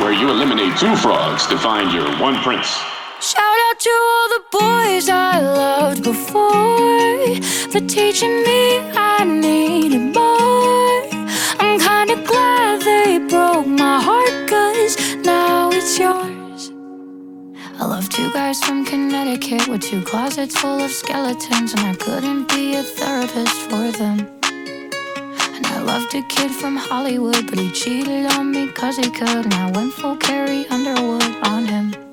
[0.04, 2.68] where you eliminate two frogs to find your one prince.
[3.22, 7.36] Shout out to all the boys I loved before
[7.72, 11.04] for teaching me I needed more.
[11.62, 16.72] I'm kinda glad they broke my heart, cause now it's yours.
[17.80, 22.50] I love two guys from Connecticut with two closets full of skeletons, and I couldn't
[22.50, 24.39] be a therapist for them.
[25.90, 29.72] Loved a kid from Hollywood, but he cheated on me cause he could, and I
[29.72, 32.09] went full Carrie Underwood on him.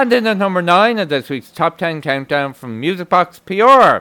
[0.00, 3.98] And in at number 9 of this week's Top 10 Countdown from Music Box PR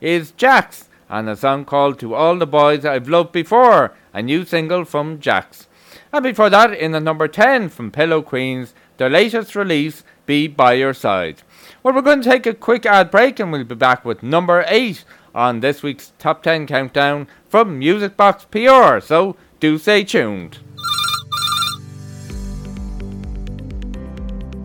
[0.00, 4.46] is Jax and a song called To All the Boys I've Loved Before, a new
[4.46, 5.68] single from Jax.
[6.10, 10.72] And before that, in at number 10 from Pillow Queens, their latest release, Be By
[10.72, 11.42] Your Side.
[11.82, 14.64] Well, we're going to take a quick ad break and we'll be back with number
[14.68, 15.04] 8
[15.34, 20.60] on this week's Top 10 Countdown from Music Box PR, so do stay tuned.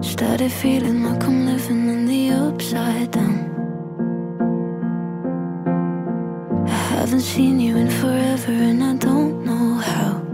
[0.00, 3.50] Started feeling like I'm living in the upside down.
[6.66, 10.31] I haven't seen you in forever and I don't know how.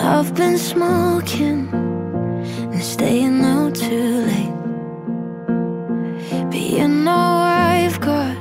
[0.00, 4.54] I've been smoking and staying out too late.
[6.50, 8.36] But you know I've got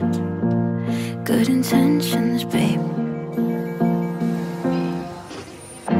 [1.26, 2.82] good intentions, babe.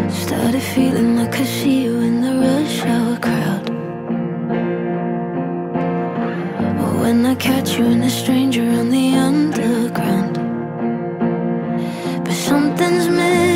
[0.10, 3.70] Started feeling like I see you in the rush hour crowd.
[6.82, 10.36] Or when I catch you and a stranger on the underground.
[12.24, 13.47] But something's missing.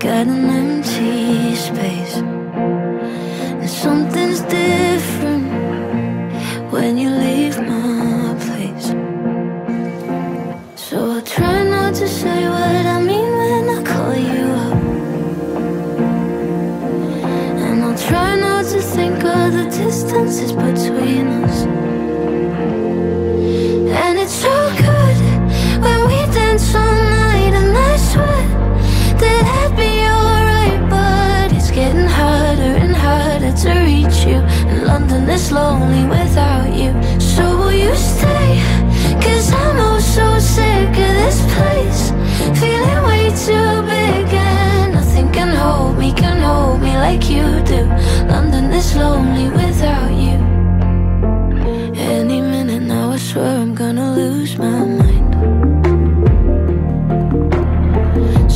[0.00, 2.16] Got an empty space.
[2.16, 5.44] And something's different
[6.72, 8.86] when you leave my place.
[10.74, 14.78] So I try not to say what I mean when I call you up.
[17.60, 21.69] And I'll try not to think of the distances between us.
[35.40, 36.92] Is lonely without you.
[37.18, 38.48] So will you stay?
[39.24, 42.02] Cause I'm oh so sick of this place.
[42.60, 47.82] Feeling way too big, and nothing can hold me, can hold me like you do.
[48.32, 50.38] London is lonely without you.
[52.14, 55.30] Any minute now, I swear I'm gonna lose my mind.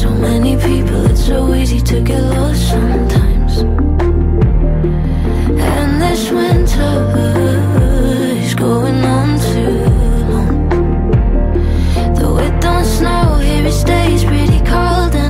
[0.01, 3.53] So many people, it's so easy to get lost sometimes.
[5.73, 6.54] And this when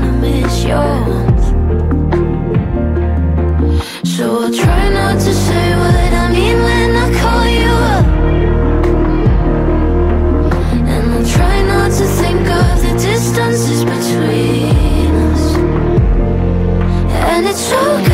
[0.05, 1.05] I miss your
[4.05, 8.07] So I try not to say what I mean when I call you up.
[10.93, 15.45] And I'll try not to think of the distances between us.
[17.31, 18.14] And it's so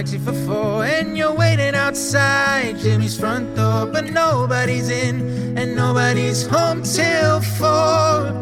[0.00, 6.46] taxi for four, and you're waiting outside Jimmy's front door, but nobody's in and nobody's
[6.46, 8.32] home till four.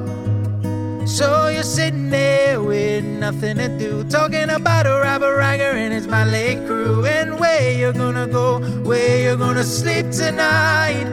[1.05, 6.07] So you're sitting there with nothing to do, talking about a Robert Riger and his
[6.07, 11.09] Malay crew, and where you're gonna go, where you're gonna sleep tonight.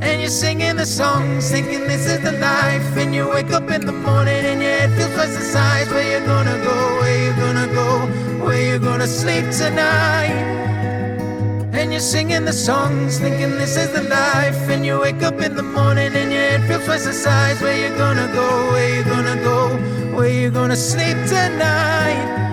[0.00, 2.96] And you're singing the songs, thinking this is the life.
[2.96, 5.90] And you wake up in the morning and your head feels twice the size.
[5.90, 6.76] Where you gonna go?
[7.00, 8.27] Where you gonna go?
[8.68, 10.44] Where you gonna sleep tonight?
[11.72, 14.68] And you're singing the songs, thinking this is the life.
[14.68, 17.62] And you wake up in the morning and your head feels twice the size.
[17.62, 18.70] Where you gonna go?
[18.72, 19.74] Where you gonna go?
[20.14, 22.47] Where you gonna sleep tonight?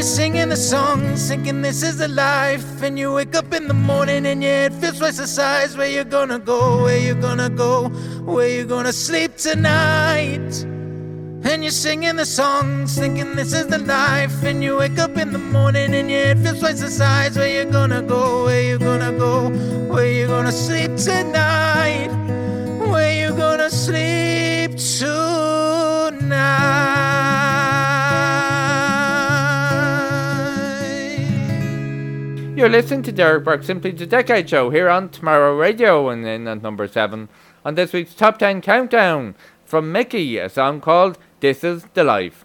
[0.00, 2.82] You're singing the song, thinking this is the life.
[2.82, 5.76] And you wake up in the morning and your head feels twice the size.
[5.76, 6.84] Where you gonna go?
[6.84, 7.90] Where you gonna go?
[8.24, 10.64] Where you gonna sleep tonight?
[11.44, 14.42] And you're singing the songs, thinking this is the life.
[14.42, 17.36] And you wake up in the morning and your head feels twice the size.
[17.36, 18.44] Where you gonna go?
[18.44, 19.50] Where you gonna go?
[19.92, 22.08] Where you gonna sleep tonight?
[22.88, 26.99] Where you gonna sleep tonight?
[32.60, 36.46] You're listening to Derek Burke Simply the Decade Show here on Tomorrow Radio and in
[36.46, 37.30] at number 7
[37.64, 39.34] on this week's Top 10 Countdown
[39.64, 42.44] from Mickey, a song called This Is the Life.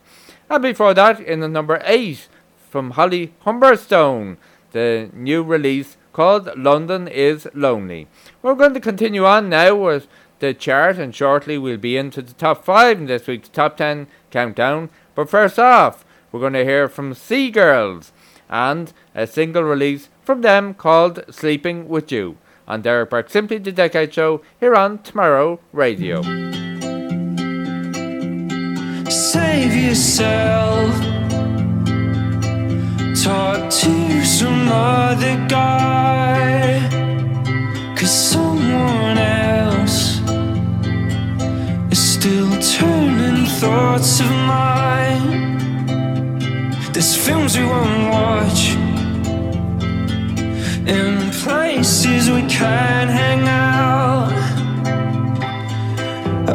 [0.49, 4.37] And before that, in the number 8 from Holly Humberstone,
[4.71, 8.07] the new release called London is Lonely.
[8.41, 10.07] We're going to continue on now with
[10.39, 14.07] the chart and shortly we'll be into the top 5 in this week's Top 10
[14.31, 14.91] Countdown.
[15.13, 18.13] But first off, we're going to hear from Sea Girls
[18.49, 23.72] and a single release from them called Sleeping With You on Derek Burke Simply the
[23.72, 26.22] Decade Show here on Tomorrow Radio.
[29.09, 30.89] Save yourself.
[33.23, 36.80] Talk to some other guy.
[37.97, 40.19] Cause someone else
[41.91, 45.64] is still turning thoughts of mine.
[46.95, 48.72] There's films we won't watch.
[50.88, 54.31] In places we can't hang out.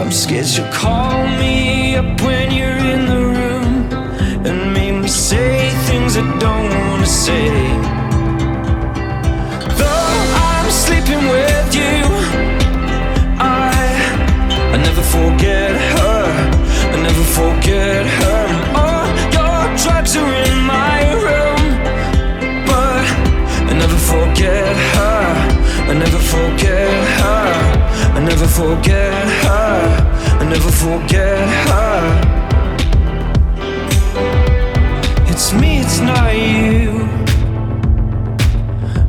[0.00, 3.92] I'm scared you'll call me up when you're in the room
[4.46, 7.50] and make me say things I don't wanna say.
[9.78, 10.16] Though
[10.48, 12.00] I'm sleeping with you,
[13.38, 13.74] I
[14.72, 16.24] I never forget her.
[16.94, 17.69] I never forget
[28.40, 29.80] never forget her.
[30.40, 32.00] I never forget her.
[35.26, 37.06] It's me, it's not you.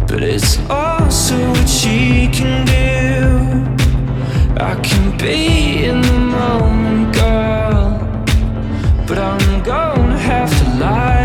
[0.05, 3.63] But it's also what she can do.
[4.61, 7.99] I can be in the moment, girl.
[9.07, 11.20] But I'm gonna have to lie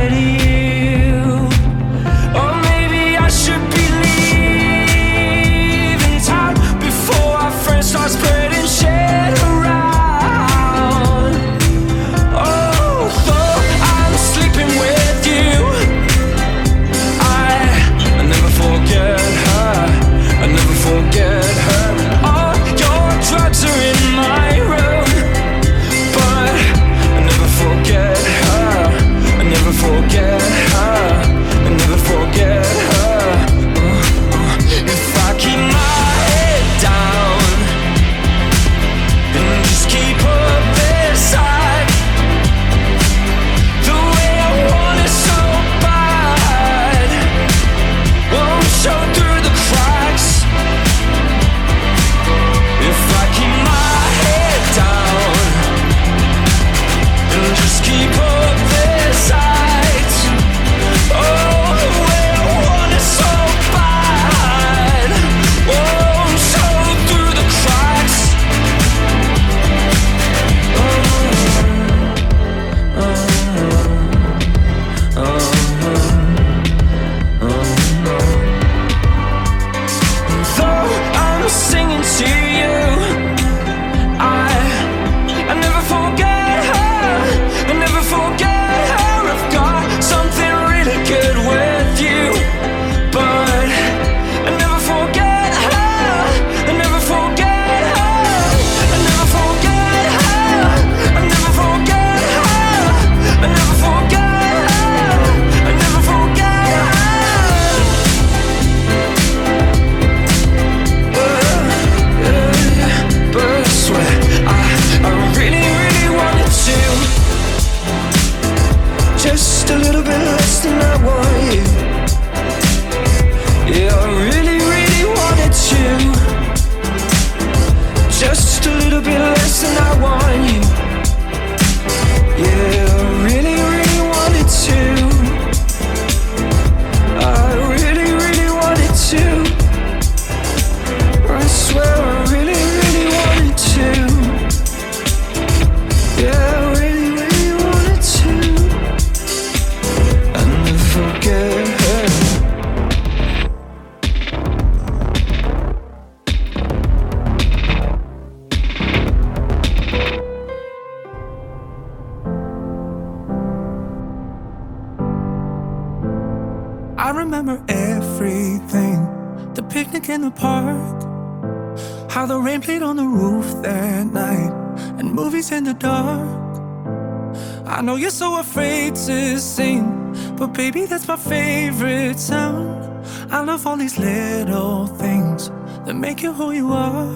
[181.06, 183.06] that's my favorite sound.
[183.30, 185.50] I love all these little things
[185.84, 187.10] that make you who you are.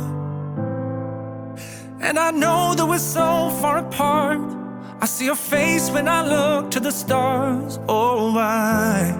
[2.01, 4.41] And I know that we're so far apart.
[5.01, 7.79] I see your face when I look to the stars.
[7.89, 9.15] Oh, I.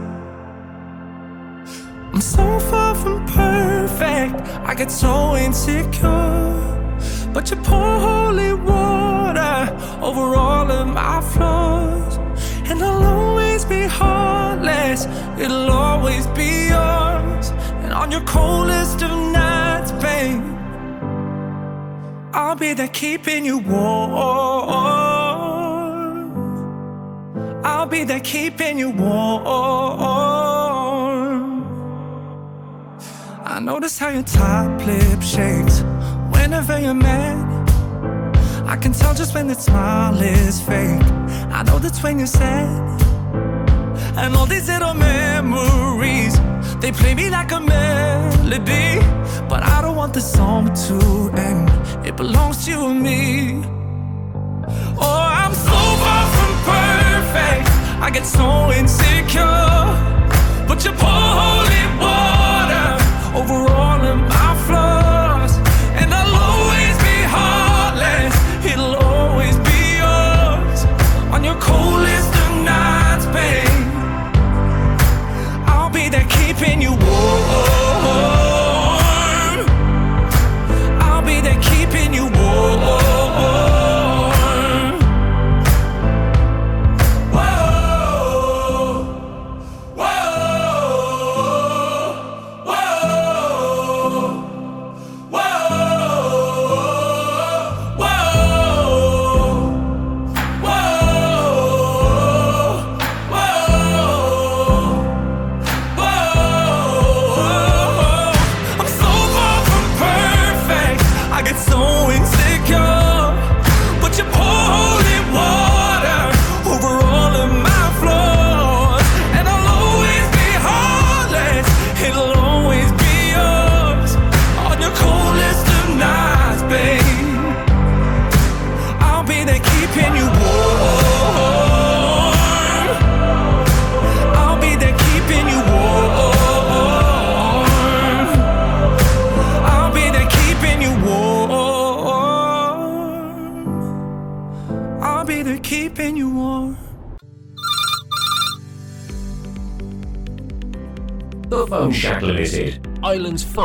[2.13, 4.35] I'm so far from perfect.
[4.69, 6.51] I get so insecure.
[7.33, 11.50] But you pour holy water over all of my flaws.
[14.93, 17.51] It'll always be yours.
[17.83, 20.43] And on your coldest of nights, babe,
[22.33, 24.13] I'll be there keeping you warm.
[27.65, 29.51] I'll be there keeping you warm.
[33.45, 35.83] I notice how your top lip shakes
[36.33, 37.69] whenever you're mad.
[38.67, 41.03] I can tell just when that smile is fake.
[41.53, 43.00] I know that's when you're sad.
[44.23, 46.39] And all these little memories,
[46.79, 49.01] they play me like a melody.
[49.49, 51.71] But I don't want the song to end,
[52.07, 53.63] it belongs to me.
[54.99, 57.69] Oh, I'm so far from perfect,
[58.05, 59.89] I get so insecure.
[60.69, 62.89] But you pour holy water
[63.39, 65.00] over all of my flaws.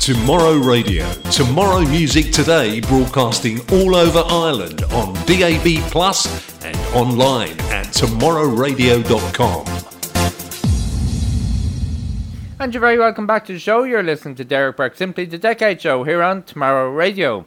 [0.00, 1.12] Tomorrow Radio.
[1.30, 6.26] Tomorrow Music Today broadcasting all over Ireland on DAB Plus
[6.64, 9.89] and online at tomorrowradio.com.
[12.60, 13.84] And you're very welcome back to the show.
[13.84, 17.46] You're listening to Derek Burke, Simply the Decade Show here on Tomorrow Radio.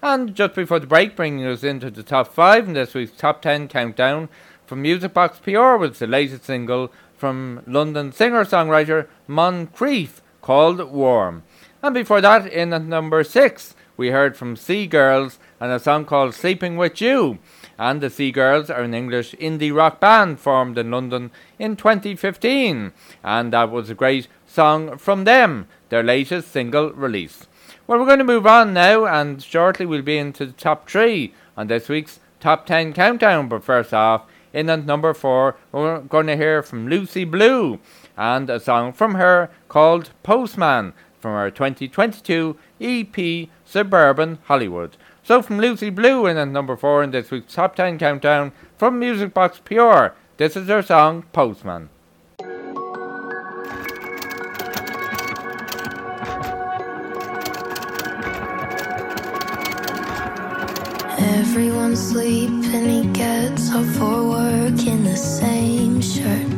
[0.00, 3.42] And just before the break, bringing us into the top five in this week's top
[3.42, 4.28] 10 countdown
[4.64, 11.42] from Music Box PR was the latest single from London singer songwriter Moncrieff called Warm.
[11.82, 16.04] And before that, in at number six, we heard from Sea Girls and a song
[16.04, 17.38] called Sleeping With You.
[17.78, 22.92] And the Sea Girls are an English indie rock band formed in London in 2015.
[23.24, 27.46] And that was a great song from them, their latest single release.
[27.86, 31.34] Well, we're going to move on now, and shortly we'll be into the top three
[31.56, 33.48] on this week's top 10 countdown.
[33.48, 37.80] But first off, in at number four, we're going to hear from Lucy Blue
[38.16, 44.96] and a song from her called Postman from her 2022 EP Suburban Hollywood.
[45.22, 48.98] So from Lucy Blue in at number 4 in this week's Top 10 Countdown from
[48.98, 51.88] Music Box PR, this is her song Postman.
[61.44, 66.48] Everyone's sleeping, he gets up for work in the same shirt.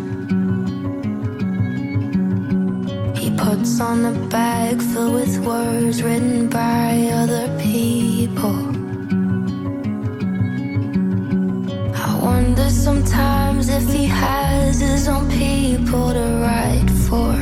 [3.16, 8.58] He puts on a bag filled with words written by other people.
[12.06, 17.32] I wonder sometimes if he has his own people to write for.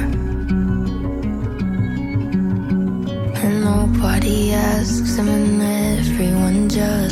[3.42, 5.60] And nobody asks him, and
[5.98, 7.11] everyone just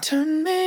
[0.00, 0.59] Turn me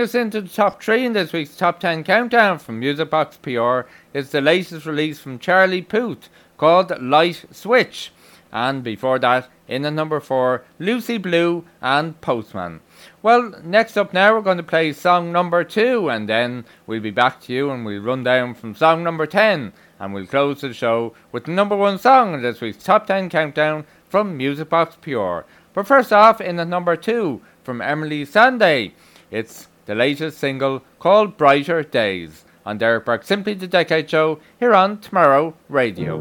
[0.00, 3.80] Us into the top three in this week's top 10 countdown from Music Box PR
[4.12, 8.12] is the latest release from Charlie Puth called Light Switch.
[8.52, 12.80] And before that, in at number four, Lucy Blue and Postman.
[13.22, 17.10] Well, next up now, we're going to play song number two, and then we'll be
[17.10, 19.72] back to you and we'll run down from song number 10.
[19.98, 23.30] And we'll close the show with the number one song in this week's top 10
[23.30, 25.40] countdown from Music Box PR.
[25.74, 28.92] But first off, in at number two, from Emily Sandé.
[29.30, 34.74] It's the latest single called Brighter Days on Derek Burke Simply the Decade Show here
[34.74, 36.18] on Tomorrow Radio.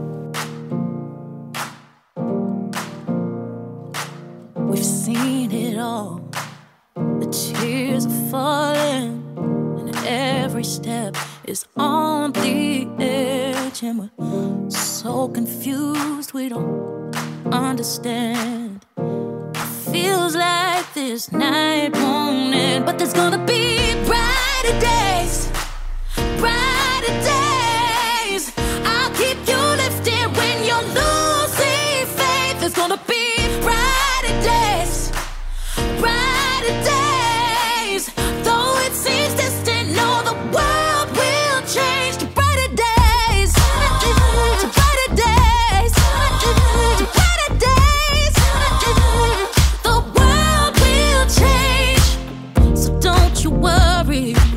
[4.55, 6.21] We've seen it all.
[6.95, 7.27] The
[7.59, 9.23] tears are falling,
[9.79, 13.81] and every step is on the edge.
[13.81, 17.15] And we're so confused, we don't
[17.51, 18.85] understand.
[19.91, 25.49] Feels like this night won't end, but there's gonna be brighter days,
[26.39, 27.64] brighter days.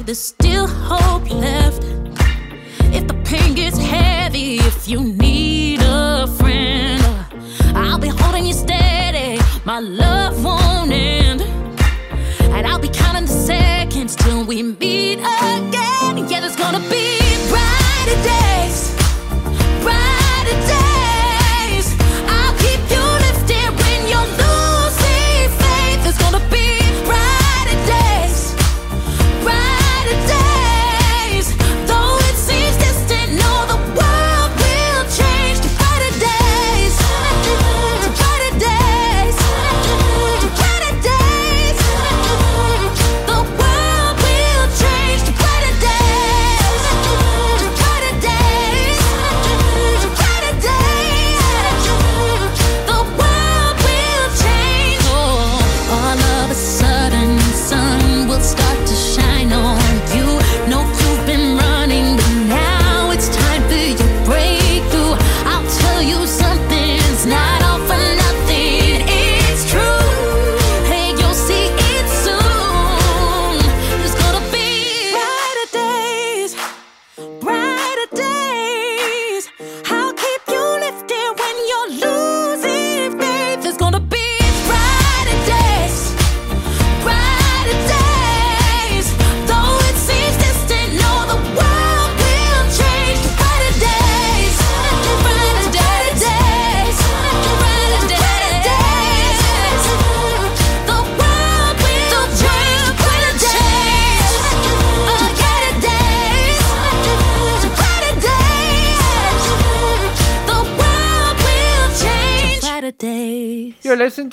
[0.09, 1.85] There's still hope left.
[2.97, 7.03] If the pain gets heavy, if you need a friend,
[7.77, 9.39] I'll be holding you steady.
[9.67, 11.43] My love won't end.
[12.41, 16.27] And I'll be counting the seconds till we meet again.
[16.27, 17.19] Yeah, there's gonna be
[17.51, 18.97] brighter days,
[19.83, 20.18] brighter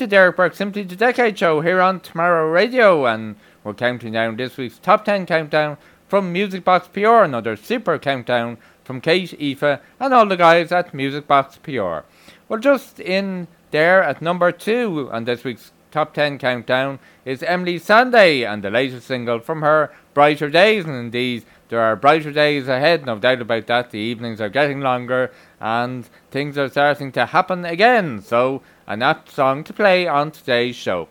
[0.05, 4.35] to Derek Burke Simply the Decade Show here on Tomorrow Radio, and we're counting down
[4.35, 5.77] this week's top 10 countdown
[6.07, 10.93] from Music Box PR, another super countdown from Kate, Aoife, and all the guys at
[10.93, 12.01] Music Box PR.
[12.47, 17.79] Well, just in there at number two on this week's top 10 countdown is Emily
[17.79, 20.85] Sandé and the latest single from her, Brighter Days.
[20.85, 23.89] And indeed, there are brighter days ahead, no doubt about that.
[23.89, 28.21] The evenings are getting longer and things are starting to happen again.
[28.21, 31.07] So, an apt song to play on today's show.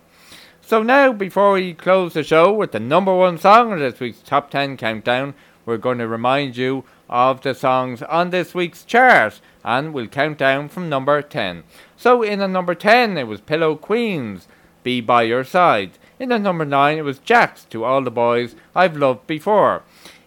[0.60, 4.20] So now, before we close the show with the number one song of this week's
[4.20, 5.32] top 10 countdown,
[5.64, 10.36] we're going to remind you of the songs on this week's chart, and we'll count
[10.36, 11.62] down from number 10.
[11.96, 14.46] So in the number 10, it was Pillow Queens,
[14.82, 15.92] Be By Your Side.
[16.18, 19.84] In the number 9, it was Jack's, to All the Boys I've Loved Before.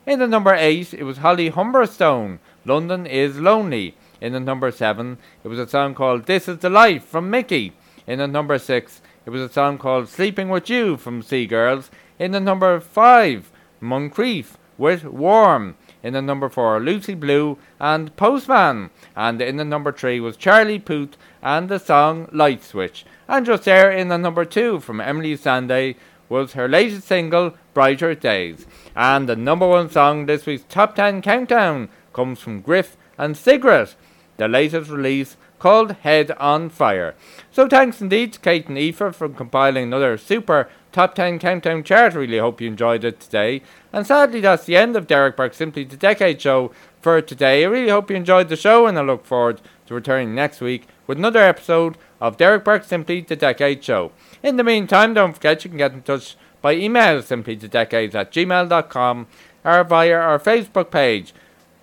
[0.08, 3.94] In the number 8, it was Holly Humberstone, London is Lonely.
[4.20, 7.74] In the number 7, it was a song called This is the Life from Mickey.
[8.08, 11.92] In the number 6, it was a song called Sleeping with You from Sea Girls.
[12.18, 15.76] In the number 5, Moncrieff with Warm.
[16.02, 18.90] In the number 4, Lucy Blue and Postman.
[19.16, 23.06] And in the number 3 was Charlie Puth and the song Light Switch.
[23.28, 25.96] And just there in the number 2 from Emily Sandé
[26.30, 28.66] was her latest single, Brighter Days.
[28.96, 33.96] And the number one song this week's Top 10 Countdown comes from Griff and Sigrid,
[34.38, 37.16] the latest release called Head on Fire.
[37.52, 42.14] So thanks indeed to Kate and Aoife for compiling another super Top 10 Countdown chart.
[42.16, 43.62] Really hope you enjoyed it today.
[43.94, 47.64] And sadly, that's the end of Derek Burke Simply the Decade show for today.
[47.64, 50.88] I really hope you enjoyed the show and I look forward to returning next week
[51.06, 54.12] with another episode of Derek Burke Simply the Decade show.
[54.42, 59.28] In the meantime, don't forget you can get in touch by email simplythedecades at gmail.com
[59.64, 61.34] or via our Facebook page,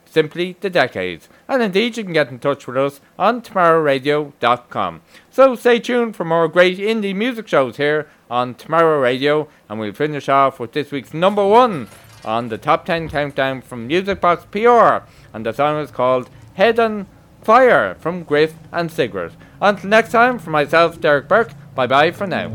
[0.07, 1.29] Simply the Decades.
[1.49, 5.03] And indeed, you can get in touch with us on tomorrowradio.com.
[5.31, 9.93] So stay tuned for more great indie music shows here on Tomorrow Radio, and we'll
[9.93, 11.89] finish off with this week's number one
[12.25, 16.81] on the top 10 countdown from Music Box PR, and the song is called Head
[16.81, 17.07] on
[17.43, 19.33] Fire from Griff and Sigrid.
[19.61, 22.51] Until next time, for myself, Derek Burke, bye bye for now.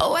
[0.00, 0.16] Oh,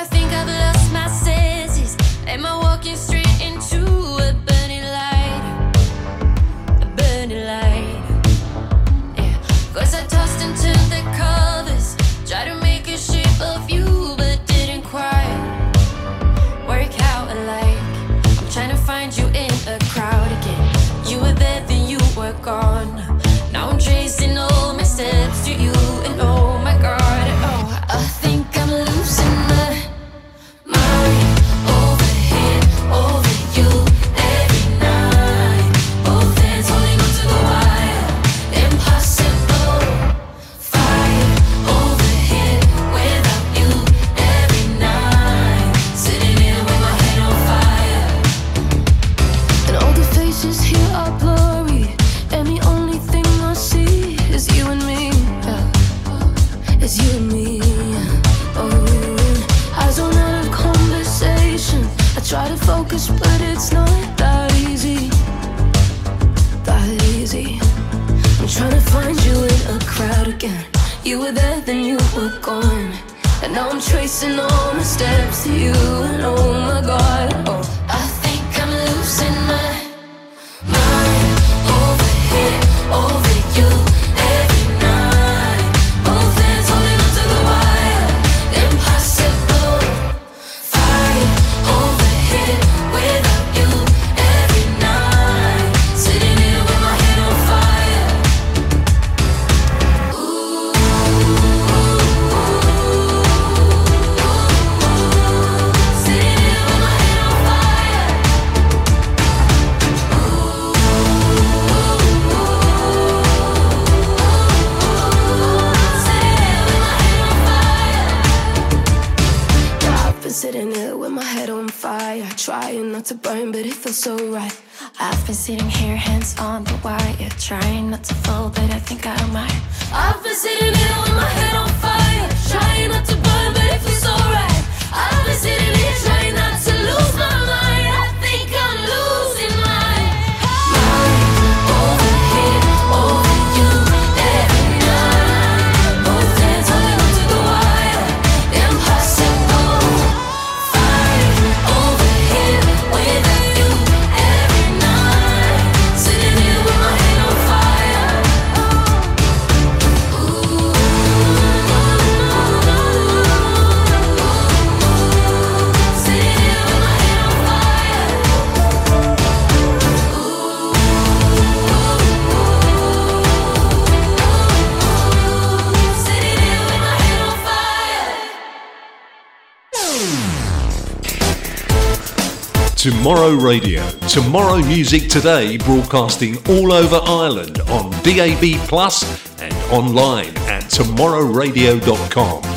[183.02, 183.84] Tomorrow Radio.
[184.06, 189.02] Tomorrow Music Today broadcasting all over Ireland on DAB Plus
[189.42, 192.51] and online at tomorrowradio.com.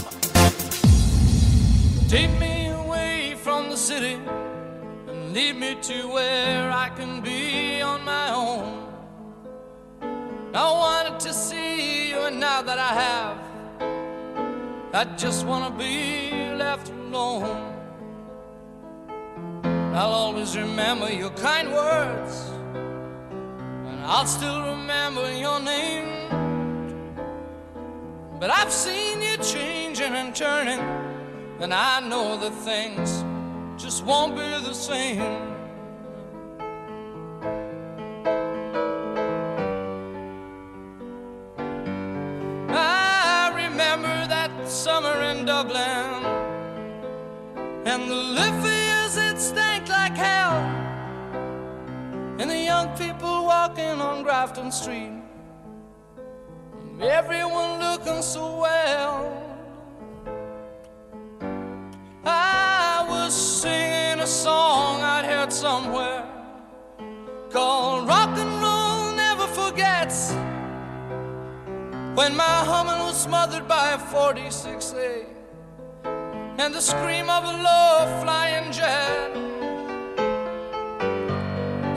[52.37, 55.13] and the young people walking on Grafton Street,
[56.81, 59.41] and everyone looking so well.
[62.25, 66.25] I was singing a song I'd heard somewhere
[67.51, 70.31] called Rock and Roll Never Forgets.
[72.15, 75.25] When my humming was smothered by a 46A
[76.57, 79.44] and the scream of a low flying jet.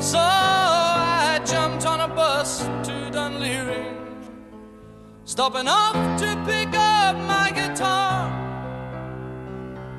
[0.01, 3.97] So I jumped on a bus to Dún Laoghaire,
[5.25, 8.31] stopping off to pick up my guitar.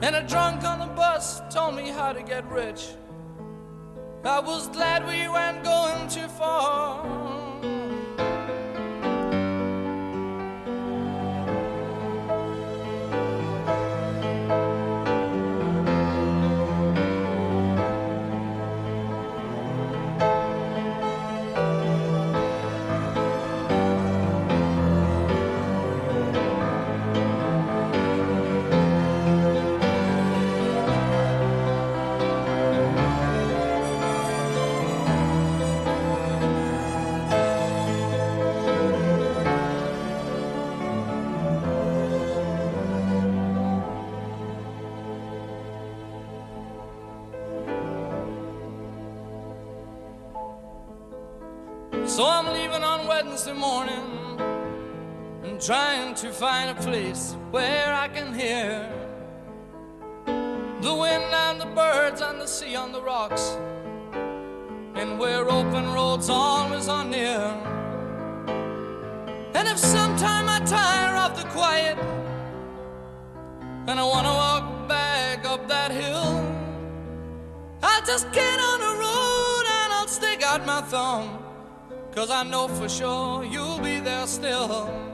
[0.02, 2.88] And a drunk on the bus told me how to get rich.
[4.24, 7.49] I was glad we weren't going too far.
[53.40, 54.38] Wednesday morning
[55.44, 58.92] and trying to find a place where I can hear
[60.82, 63.56] the wind and the birds and the sea on the rocks,
[64.96, 67.40] and where open roads always are near.
[69.56, 71.98] And if sometime I tire of the quiet
[73.88, 76.44] and I wanna walk back up that hill,
[77.82, 81.39] I'll just get on the road and I'll stick out my thumb.
[82.20, 85.09] Cause I know for sure you'll be there still.